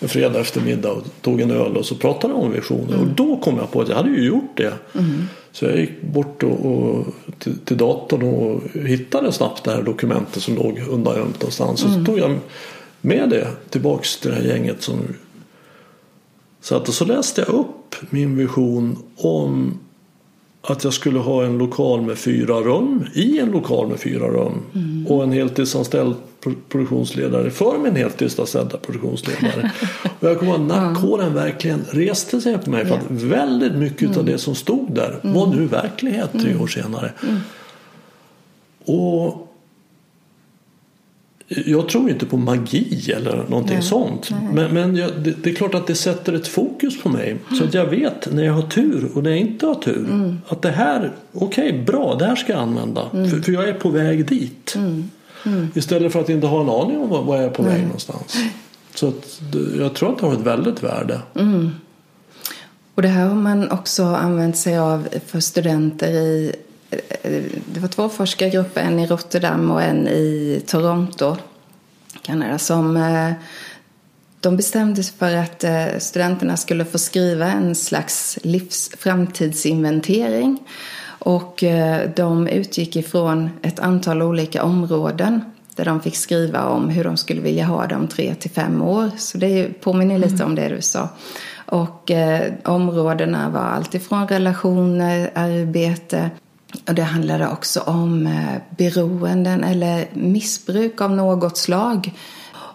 [0.00, 2.94] en fredag eftermiddag och tog en öl och så pratade om visioner.
[2.94, 3.00] Mm.
[3.00, 4.72] Och då kom jag på att jag hade ju gjort det.
[4.94, 5.22] Mm.
[5.52, 7.06] Så jag gick bort och, och
[7.38, 11.84] till, till, datorn och hittade snabbt det här dokumentet som låg undangömt någonstans.
[11.84, 11.94] Mm.
[11.94, 12.38] Och så tog jag
[13.00, 14.98] med det tillbaks till det här gänget som
[16.60, 19.78] satt och så läste jag upp min vision om
[20.62, 24.62] att jag skulle ha en lokal med fyra rum i en lokal med fyra rum
[24.74, 25.06] mm.
[25.06, 26.14] och en heltidsanställd
[26.68, 29.70] produktionsledare för min heltidsanställda produktionsledare.
[30.20, 34.18] och jag kommer ihåg nackhåren verkligen reste sig på mig för att väldigt mycket mm.
[34.18, 36.62] av det som stod där var nu verklighet tre mm.
[36.62, 37.12] år senare.
[37.22, 37.40] Mm.
[38.84, 39.50] Och
[41.48, 44.28] jag tror inte på magi eller någonting nej, sånt.
[44.30, 44.50] Nej.
[44.52, 47.30] Men, men jag, det, det, är klart att det sätter ett fokus på mig.
[47.30, 47.58] Mm.
[47.58, 50.06] Så att jag vet när jag har tur och när jag inte har tur.
[50.10, 50.38] Mm.
[50.48, 53.10] Att det här, okej okay, bra, det här ska jag använda.
[53.12, 53.30] Mm.
[53.30, 54.74] För, för, jag är på väg dit.
[54.76, 55.10] Mm.
[55.46, 55.68] Mm.
[55.74, 58.36] Istället för att inte ha en aning om var jag är på väg någonstans.
[58.94, 59.40] Så att,
[59.78, 61.20] jag tror att det har ett väldigt värde.
[61.34, 61.70] Mm.
[62.94, 66.52] Och det här har man också använt sig av för studenter i
[67.72, 71.36] det var två forskargrupper, en i Rotterdam och en i Toronto,
[72.22, 73.32] Kanada, som eh,
[74.40, 80.58] de bestämde sig för att eh, studenterna skulle få skriva en slags livs framtidsinventering.
[81.24, 85.40] Och eh, de utgick ifrån ett antal olika områden
[85.76, 88.82] där de fick skriva om hur de skulle vilja ha det om tre till fem
[88.82, 89.10] år.
[89.16, 90.46] Så det påminner lite mm.
[90.46, 91.08] om det du sa.
[91.66, 96.30] Och eh, områdena var alltifrån relationer, arbete,
[96.88, 102.12] och det handlade också om eh, beroenden eller missbruk av något slag.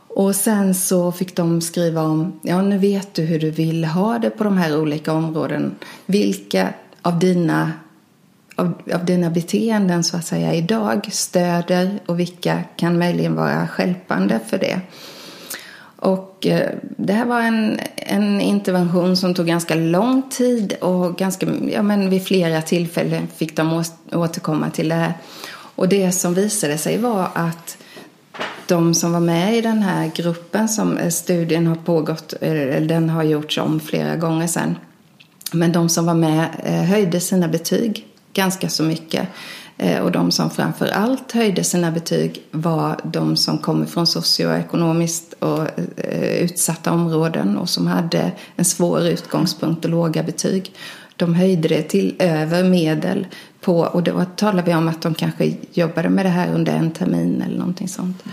[0.07, 4.19] Och sen så fick de skriva om, ja nu vet du hur du vill ha
[4.19, 5.75] det på de här olika områden.
[6.05, 7.71] Vilka av dina,
[8.59, 14.39] av, av dina beteenden så att säga idag stöder och vilka kan möjligen vara skälpande
[14.47, 14.81] för det.
[15.95, 21.47] Och eh, det här var en, en intervention som tog ganska lång tid och ganska,
[21.71, 25.13] ja, men vid flera tillfällen fick de återkomma till det här.
[25.75, 27.77] Och det som visade sig var att
[28.67, 32.81] de som var med i den här gruppen som eh, studien har pågått, eh, eller
[32.81, 34.75] den har gjorts om flera gånger sedan.
[35.51, 39.27] Men de som var med eh, höjde sina betyg ganska så mycket.
[39.77, 45.33] Eh, och de som framför allt höjde sina betyg var de som kommer från socioekonomiskt
[45.33, 50.73] och eh, utsatta områden och som hade en svår utgångspunkt och låga betyg.
[51.15, 53.27] De höjde det till över medel
[53.61, 56.91] på, och då talar vi om att de kanske jobbade med det här under en
[56.91, 58.23] termin eller någonting sånt.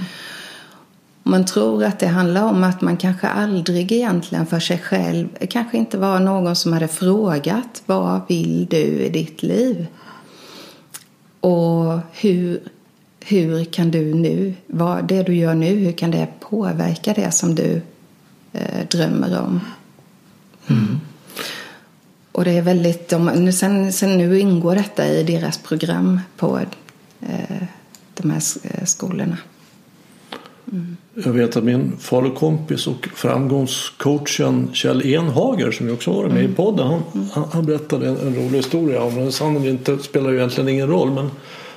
[1.29, 5.77] Man tror att det handlar om att man kanske aldrig egentligen för sig själv, kanske
[5.77, 9.87] inte var någon som hade frågat vad vill du i ditt liv?
[11.41, 12.61] Och hur,
[13.21, 17.55] hur kan du nu, vad det du gör nu, hur kan det påverka det som
[17.55, 17.83] du
[18.53, 19.61] eh, drömmer om?
[20.67, 21.01] Mm.
[22.33, 26.61] Och det är väldigt, de, sen, sen nu ingår detta i deras program på
[27.21, 27.67] eh,
[28.15, 28.43] de här
[28.85, 29.37] skolorna.
[30.73, 30.97] Mm.
[31.15, 36.53] Jag vet att min falukompis och framgångscoachen Kjell Enhager som ju också varit med mm.
[36.53, 36.87] i podden.
[36.87, 37.03] Han,
[37.33, 39.33] han, han berättade en, en, rolig historia om den.
[39.33, 41.31] Sannolikt inte spelar ju egentligen ingen roll men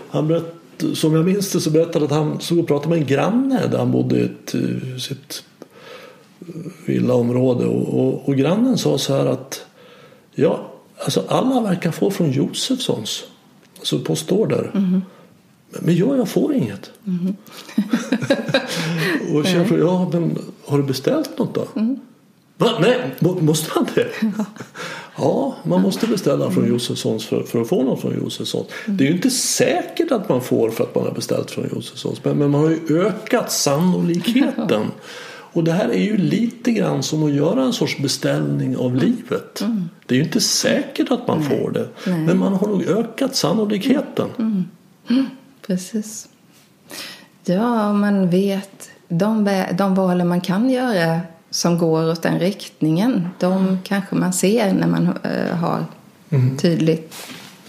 [0.09, 0.53] han berätt,
[0.93, 3.77] som jag minns det så berättade att han såg och pratade med en granne där
[3.77, 5.43] han bodde i ett, eh, sitt
[6.41, 6.47] eh,
[6.85, 9.65] villaområde och, och, och grannen sa så här att
[10.35, 10.71] ja,
[11.05, 13.23] alltså alla verkar få från Josefssons,
[13.79, 14.71] alltså postorder.
[14.73, 15.01] Mm.
[15.71, 16.91] Men jag, jag får inget.
[17.07, 17.35] Mm.
[19.33, 21.67] och jag frågade, ja men har du beställt något då?
[21.75, 21.99] Mm.
[22.57, 22.71] Va?
[22.81, 24.07] Nej, måste man det?
[25.17, 28.67] ja, man måste beställa från Josefssons för, för att få något från Josefssons.
[28.85, 28.97] Mm.
[28.97, 32.23] Det är ju inte säkert att man får för att man har beställt från Josefssons.
[32.23, 34.85] Men, men man har ju ökat sannolikheten.
[35.53, 39.61] Och det här är ju lite grann som att göra en sorts beställning av livet.
[39.61, 39.89] Mm.
[40.05, 41.59] Det är ju inte säkert att man Nej.
[41.59, 41.87] får det.
[42.05, 42.19] Nej.
[42.19, 44.29] Men man har nog ökat sannolikheten.
[44.39, 45.25] Mm.
[45.69, 45.77] Mm.
[45.77, 46.27] Precis.
[47.45, 53.79] Ja, man vet de, de valen man kan göra som går åt den riktningen, de
[53.83, 55.85] kanske man ser när man eh, har
[56.31, 56.57] Mm.
[56.57, 57.15] tydligt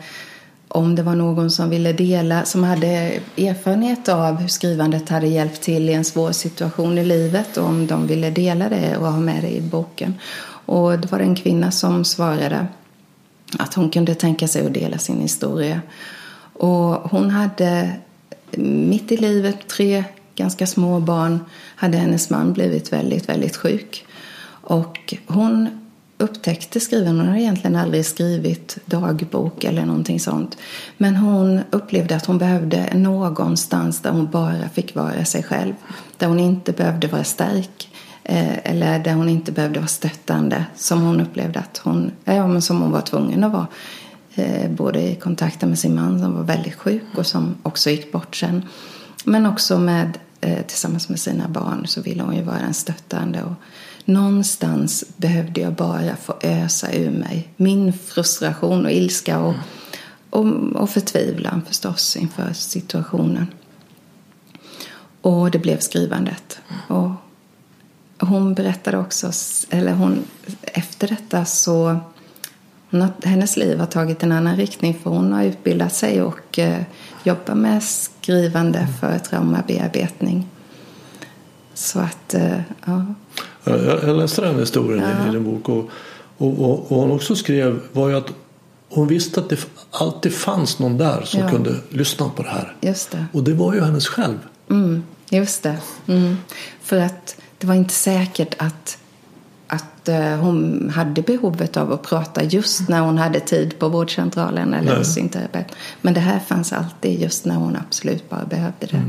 [0.68, 5.62] om det var någon som ville dela, som hade erfarenhet av hur skrivandet hade hjälpt
[5.62, 9.20] till i en svår situation i livet och om de ville dela det och ha
[9.20, 10.14] med det i boken.
[10.66, 12.66] Och det var en kvinna som svarade
[13.58, 15.80] att hon kunde tänka sig att dela sin historia.
[16.52, 17.92] Och hon hade
[18.60, 20.04] mitt i livet tre
[20.34, 21.40] ganska små barn
[21.76, 24.06] hade hennes man blivit väldigt, väldigt sjuk.
[24.72, 25.68] Och hon
[26.18, 30.56] upptäckte skriven, hon hade egentligen aldrig skrivit dagbok eller någonting sånt.
[30.98, 35.74] Men hon upplevde att hon behövde någonstans där hon bara fick vara sig själv.
[36.16, 37.88] Där hon inte behövde vara stark.
[38.24, 40.64] Eh, eller där hon inte behövde vara stöttande.
[40.76, 43.66] Som hon upplevde att hon, ja, men som hon var tvungen att vara.
[44.34, 48.12] Eh, både i kontakten med sin man som var väldigt sjuk och som också gick
[48.12, 48.62] bort sen.
[49.24, 53.42] Men också med, eh, tillsammans med sina barn så ville hon ju vara en stöttande.
[53.42, 53.54] Och
[54.04, 59.54] någonstans behövde jag bara få ösa ur mig min frustration och ilska och,
[60.30, 63.46] och, och förtvivlan förstås inför situationen.
[65.20, 66.60] Och det blev skrivandet.
[66.88, 67.10] Och
[68.18, 69.32] hon berättade också,
[69.70, 70.24] eller hon,
[70.62, 72.00] efter detta så
[72.90, 76.58] hon har, hennes liv har tagit en annan riktning för hon har utbildat sig och
[76.58, 76.82] eh,
[77.24, 80.48] jobbar med skrivande för traumabearbetning.
[81.74, 83.06] Så att, eh, ja.
[83.64, 85.28] Jag, jag läste den historien Ja.
[85.28, 85.88] i, din bok och,
[86.38, 88.28] och, och, och hon också skrev var ju att
[88.88, 91.48] hon visste att det alltid fanns någon där som Ja.
[91.50, 92.76] kunde lyssna på det här.
[92.80, 93.26] Det.
[93.32, 94.38] Och det var ju hennes själv.
[94.70, 95.76] Mm, just det.
[96.06, 96.36] Mm.
[96.82, 98.98] För att det var inte säkert att,
[99.66, 104.74] att eh, hon hade behovet av att prata just när hon hade tid på vårdcentralen
[104.74, 105.66] eller hos sin terapeut.
[106.00, 109.02] Men det här fanns alltid just när hon absolut bara behövde det.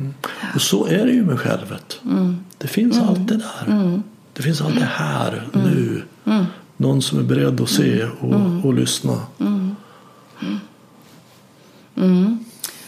[0.56, 2.00] Och så är det ju med självet.
[2.58, 4.02] Det finns alltid där.
[4.34, 6.04] Det finns alltid här, nu.
[6.78, 9.20] Någon som är beredd att se och, och lyssna.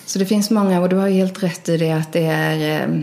[0.05, 2.99] Så det finns många, och du har helt rätt i det att det är, eh,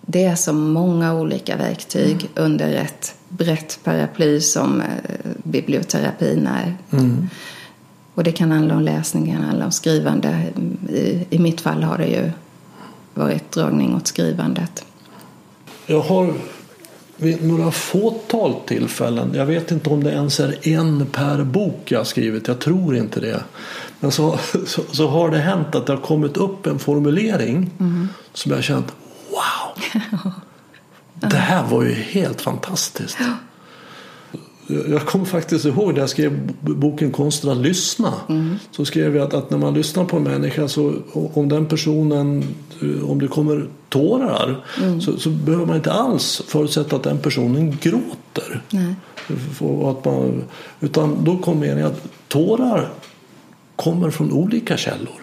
[0.00, 4.86] det är så många olika verktyg under ett brett paraply som eh,
[5.44, 6.76] biblioterapin är.
[8.14, 10.52] Och det kan handla om läsning, det kan handla om skrivande.
[10.88, 12.30] I, I mitt fall har det ju
[13.14, 14.84] varit dragning åt skrivandet.
[15.86, 16.34] Jag har
[17.16, 21.98] vid några fåtal tillfällen, jag vet inte om det ens är en per bok jag
[21.98, 23.44] har skrivit, jag tror inte det.
[24.00, 27.70] Men så, så, så har det hänt att det har kommit upp en formulering
[28.32, 28.92] som jag har känt,
[29.30, 30.02] wow!
[31.30, 33.18] Det här var ju helt fantastiskt.
[34.66, 38.12] Jag kommer faktiskt ihåg när jag skrev boken Konsten att lyssna.
[38.70, 42.44] Så skrev jag att, att när man lyssnar på en människa så om den personen,
[42.82, 44.64] eh, om det kommer tårar
[45.00, 48.62] så, så behöver man inte alls förutsätta att den personen gråter.
[48.70, 48.94] Nej.
[49.84, 50.44] Att man,
[50.80, 52.88] utan då kommer meningen att tårar
[53.76, 55.20] kommer från olika källor.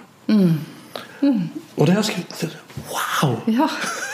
[1.76, 2.44] Och det jag skrivit,
[3.22, 3.40] wow!
[3.46, 3.70] Ja,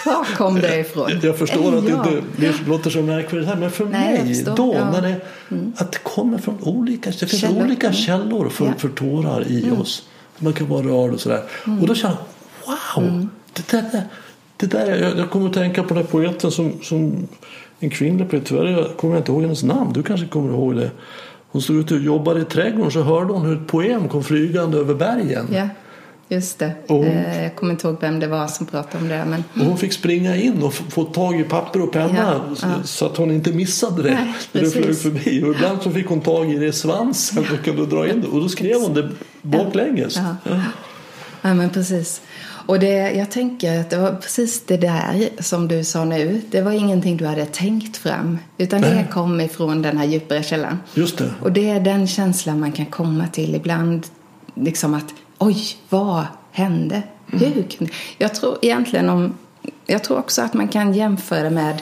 [0.06, 1.12] var kom det ifrån?
[1.24, 2.08] Jag förstår att det Ja.
[2.10, 4.82] inte blir, låter så märkvärdigt här, men för Nej, mig då, Ja.
[4.82, 4.92] Mm.
[4.94, 5.22] när det,
[5.82, 7.64] att det kommer från olika, det finns Källor.
[7.66, 7.98] olika Mm.
[7.98, 8.72] källor för, Ja.
[8.78, 10.08] för tårar i oss.
[10.38, 11.44] Man kan vara rörd och sådär.
[11.68, 11.80] Mm.
[11.82, 12.16] Och då känner
[12.66, 13.28] jag, wow!
[13.54, 14.02] Det där,
[14.58, 17.28] det där, jag, jag kommer att tänka på den här poeten som, som
[17.80, 20.76] en kvinnlig poet, tyvärr jag kommer jag inte ihåg hennes namn, du kanske kommer ihåg
[20.76, 20.92] det.
[21.52, 24.78] Hon stod ute och jobbade i trädgården så hörde hon hur ett poem kom flygande
[24.78, 25.48] över bergen.
[25.52, 25.68] Ja,
[26.30, 26.72] just det.
[26.88, 29.26] Och- Eh, Jag kommer inte ihåg vem det var som pratade om det.
[29.26, 32.60] Men Och hon fick springa in och få tag i papper och penna Ja, s-
[32.64, 32.84] ja.
[32.84, 35.44] så att hon inte missade det Nej, när det flög förbi.
[35.44, 38.28] Och ibland så fick hon tag i det i svansen och kunde dra in det.
[38.28, 39.10] Och då skrev hon det
[39.42, 40.16] baklänges.
[40.18, 40.36] Ja.
[41.42, 41.54] Ja.
[41.54, 42.22] Men precis.
[42.68, 46.42] Och det, jag tänker att det var precis det där som du sa nu.
[46.52, 48.38] Det var ingenting du hade tänkt fram.
[48.58, 49.08] Utan det Nej.
[49.12, 50.78] kom ifrån den här djupare källan.
[50.94, 51.32] Just det.
[51.42, 54.08] Och det är den känslan man kan komma till ibland.
[54.56, 55.06] Liksom att
[55.38, 57.04] oj, vad hände?
[57.34, 57.54] Mm.
[57.54, 57.92] Hur.
[58.18, 59.38] Jag tror egentligen om...
[59.86, 61.82] Jag tror också att man kan jämföra med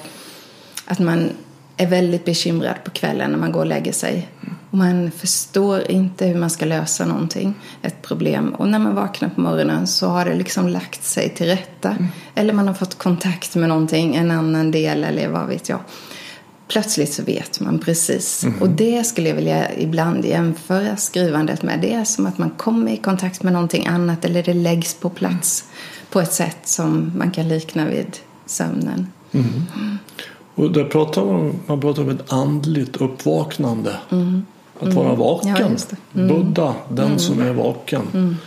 [0.85, 1.29] att man
[1.77, 4.27] är väldigt bekymrad på kvällen när man går och lägger sig.
[4.71, 8.53] Och man förstår inte hur man ska lösa någonting, ett problem.
[8.53, 11.89] Och när man vaknar på morgonen så har det liksom lagt sig till rätta.
[11.89, 12.07] Mm.
[12.35, 15.79] Eller man har fått kontakt med någonting, en annan del eller vad vet jag.
[16.73, 18.45] Plötsligt så vet man precis.
[18.61, 21.79] Och det skulle jag vilja ibland jämföra skrivandet med.
[21.81, 25.09] Det är som att man kommer i kontakt med någonting annat eller det läggs på
[25.09, 25.65] plats
[26.09, 29.07] på ett sätt som man kan likna vid sömnen.
[30.55, 33.95] Och där pratar man, man pratar om ett andligt uppvaknande.
[34.79, 35.49] Att vara vaken.
[35.49, 35.61] Mm.
[35.61, 36.19] Ja, just det.
[36.19, 36.27] Mm.
[36.27, 38.37] Buddha, den som är vaken.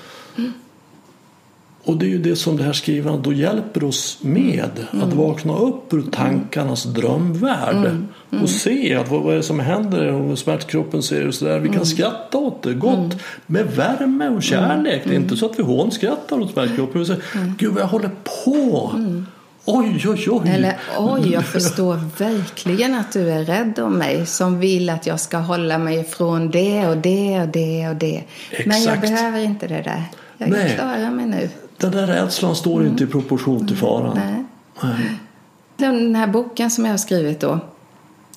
[1.87, 4.71] Och det är ju det som det här skrivandet då hjälper oss med.
[4.93, 5.09] Mm.
[5.09, 7.91] Att vakna upp ur tankarnas drömvärld.
[8.43, 11.59] Och se att vad, vad är det som händer och smärtkroppen ser ut sådär.
[11.59, 11.87] Vi kan Mm.
[11.87, 13.17] skratta åt det gott.
[13.47, 15.03] Med värme och kärlek.
[15.05, 17.01] Det är inte så att vi hånskrattar åt smärtkroppen.
[17.01, 17.23] Vi säger,
[17.59, 18.11] Gud vad jag håller
[18.45, 18.93] på.
[19.65, 20.41] Oj, oj, oj.
[20.43, 20.55] Mm.
[20.55, 25.21] Eller oj, jag förstår verkligen att du är rädd om mig som vill att jag
[25.21, 28.23] ska hålla mig ifrån det och det och det och det.
[28.67, 29.01] Men jag Exakt.
[29.03, 30.03] behöver inte det där.
[30.39, 30.75] Jag Nej.
[30.75, 31.49] klarar mig nu.
[31.77, 34.17] Den där rädslan står inte i proportion till faran.
[34.17, 34.45] Nej.
[34.83, 35.19] Nej.
[35.77, 37.61] Den här boken som jag har skrivit då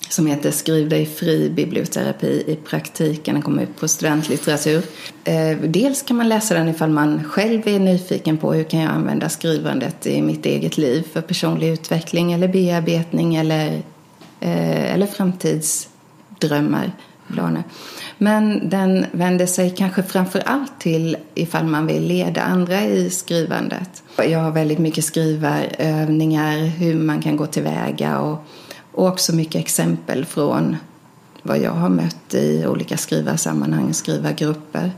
[0.08, 3.34] som heter Skriv dig fri biblioterapi i praktiken.
[3.34, 4.84] Den kommer ut på studentlitteratur.
[5.24, 8.90] Eh, dels kan man läsa den ifall man själv är nyfiken på hur kan jag
[8.90, 13.82] använda skrivandet i mitt eget liv för personlig utveckling eller bearbetning eller,
[14.40, 16.92] eh, eller framtidsdrömmar,
[17.32, 17.62] planer.
[18.22, 24.02] Men den vänder sig kanske framför allt till ifall man vill leda andra i skrivandet.
[24.16, 28.44] Jag har väldigt mycket skrivarövningar, hur man kan gå tillväga och,
[28.92, 30.76] och också mycket exempel från
[31.42, 34.92] vad jag har mött i olika skrivarsammanhang, skrivargrupper.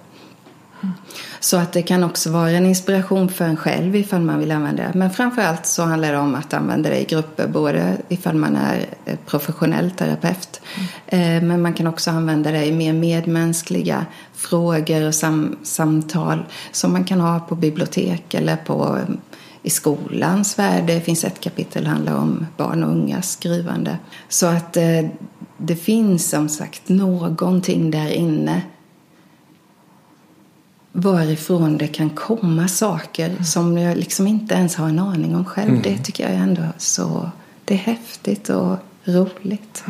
[1.41, 4.83] Så att det kan också vara en inspiration för en själv ifall man vill använda
[4.83, 4.99] det.
[4.99, 8.87] Men framförallt så handlar det om att använda det i grupper, både ifall man är
[9.05, 10.61] eh, professionell terapeut.
[11.07, 16.93] Eh, Men man kan också använda det i mer medmänskliga frågor och sam- samtal som
[16.93, 19.15] man kan ha på bibliotek eller på, eh,
[19.63, 20.85] i skolans värld.
[20.87, 23.99] Det finns ett kapitel som handlar om barn och ungas skrivande.
[24.29, 24.77] Så att
[25.57, 28.63] det finns som sagt någonting där inne
[30.93, 35.83] varifrån det kan komma saker som jag liksom inte ens har en aning om själv.
[35.83, 37.31] Det tycker jag ändå så...
[37.65, 39.85] Det är häftigt och roligt.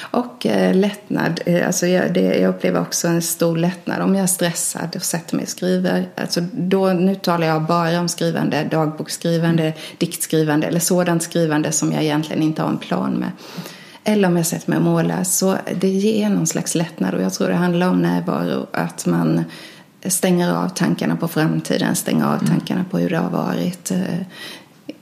[0.00, 1.40] Och eh, lättnad.
[1.46, 5.02] Eh, alltså jag, det, jag upplever också en stor lättnad om jag är stressad och
[5.02, 6.08] sätter mig och skriver.
[6.16, 12.02] Alltså då, nu talar jag bara om skrivande, dagboksskrivande, diktskrivande eller sådant skrivande som jag
[12.02, 13.30] egentligen inte har en plan med.
[14.08, 15.24] Eller om jag sätter mig och målar.
[15.24, 18.66] Så det ger någon slags lättnad och jag tror det handlar om närvaro.
[18.72, 19.44] Att man
[20.06, 23.90] stänger av tankarna på framtiden, stänger av tankarna på hur det har varit.
[23.90, 23.98] Eh,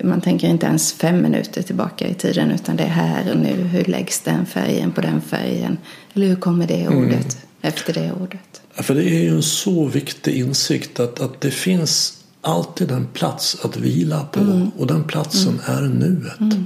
[0.05, 3.53] Man tänker inte ens fem minuter tillbaka i tiden utan det är här och nu.
[3.63, 5.79] Hur läggs den färgen på den färgen?
[6.15, 8.63] Eller hur kommer det ordet efter det ordet?
[8.77, 13.07] Ja, För det är ju en så viktig insikt att, att det finns alltid en
[13.07, 14.71] plats att vila på.
[14.79, 16.59] Och den platsen är nuet.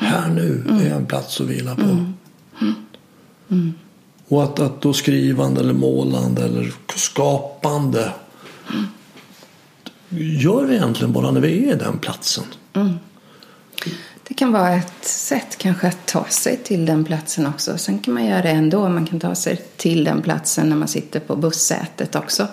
[0.00, 2.12] Här nu är en plats att vila på.
[4.28, 8.12] Och att, att då skrivande eller målande eller skapande
[10.08, 12.44] gör vi egentligen bara när vi är i den platsen.
[14.28, 17.78] Det kan vara ett sätt kanske att ta sig till den platsen också.
[17.78, 18.88] Sen kan man göra det ändå.
[18.88, 22.48] Man kan ta sig till den platsen när man sitter på bussätet också.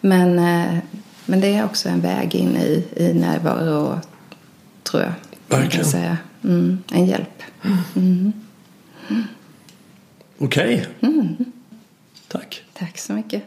[0.00, 0.78] Men, eh,
[1.26, 4.00] men det är också en väg in i, i närvaro,
[4.82, 5.12] tror jag.
[5.48, 6.16] Verkligen.
[6.44, 7.42] Mm, en hjälp.
[10.38, 10.86] Okej.
[12.28, 12.62] Tack.
[12.72, 13.42] Tack så mycket.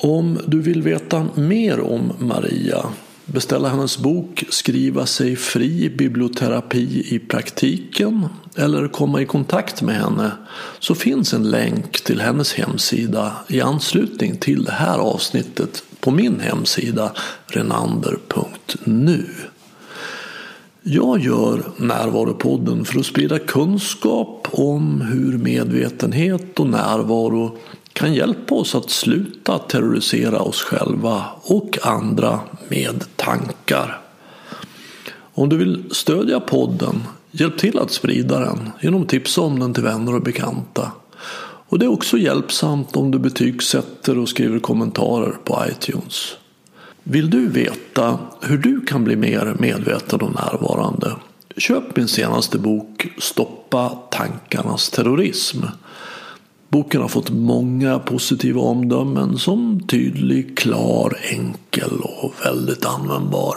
[0.00, 2.86] Om du vill veta mer om Maria,
[3.24, 10.32] beställa hennes bok Skriva sig fri biblioterapi i praktiken eller komma i kontakt med henne
[10.78, 16.40] så finns en länk till hennes hemsida i anslutning till det här avsnittet på min
[16.40, 17.12] hemsida
[17.46, 19.26] renander.nu.
[20.82, 27.58] Jag gör Närvaropodden för att sprida kunskap om hur medvetenhet och närvaro
[27.92, 34.00] kan hjälpa oss att sluta terrorisera oss själva och andra med tankar.
[35.34, 39.74] Om du vill stödja podden, hjälp till att sprida den genom att tipsa om den
[39.74, 40.92] till vänner och bekanta.
[41.70, 46.36] Och det är också hjälpsamt om du betygsätter och skriver kommentarer på iTunes.
[47.02, 51.16] Vill du veta hur du kan bli mer medveten och närvarande?
[51.56, 55.58] Köp min senaste bok Stoppa tankarnas terrorism.
[56.68, 63.56] Boken har fått många positiva omdömen som tydlig, klar, enkel och väldigt användbar.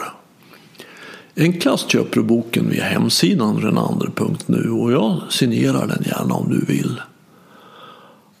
[1.36, 7.00] Enklast köper du boken via hemsidan renander.nu och jag signerar den gärna om du vill.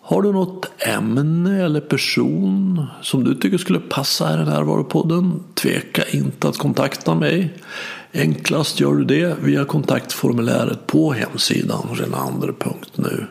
[0.06, 5.42] Har du något ämne eller person som du tycker skulle passa här i Närvaropodden?
[5.54, 7.54] Tveka inte att kontakta mig.
[8.12, 13.26] Enklast gör du det via kontaktformuläret på hemsidan renander.nu.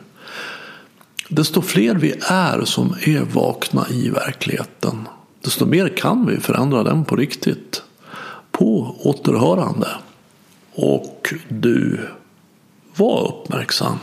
[1.28, 5.08] Desto fler vi är som är vakna i verkligheten,
[5.40, 7.82] desto mer kan vi förändra den på riktigt.
[8.50, 9.88] På återhörande.
[10.74, 12.00] Och du,
[12.96, 13.98] var uppmärksam.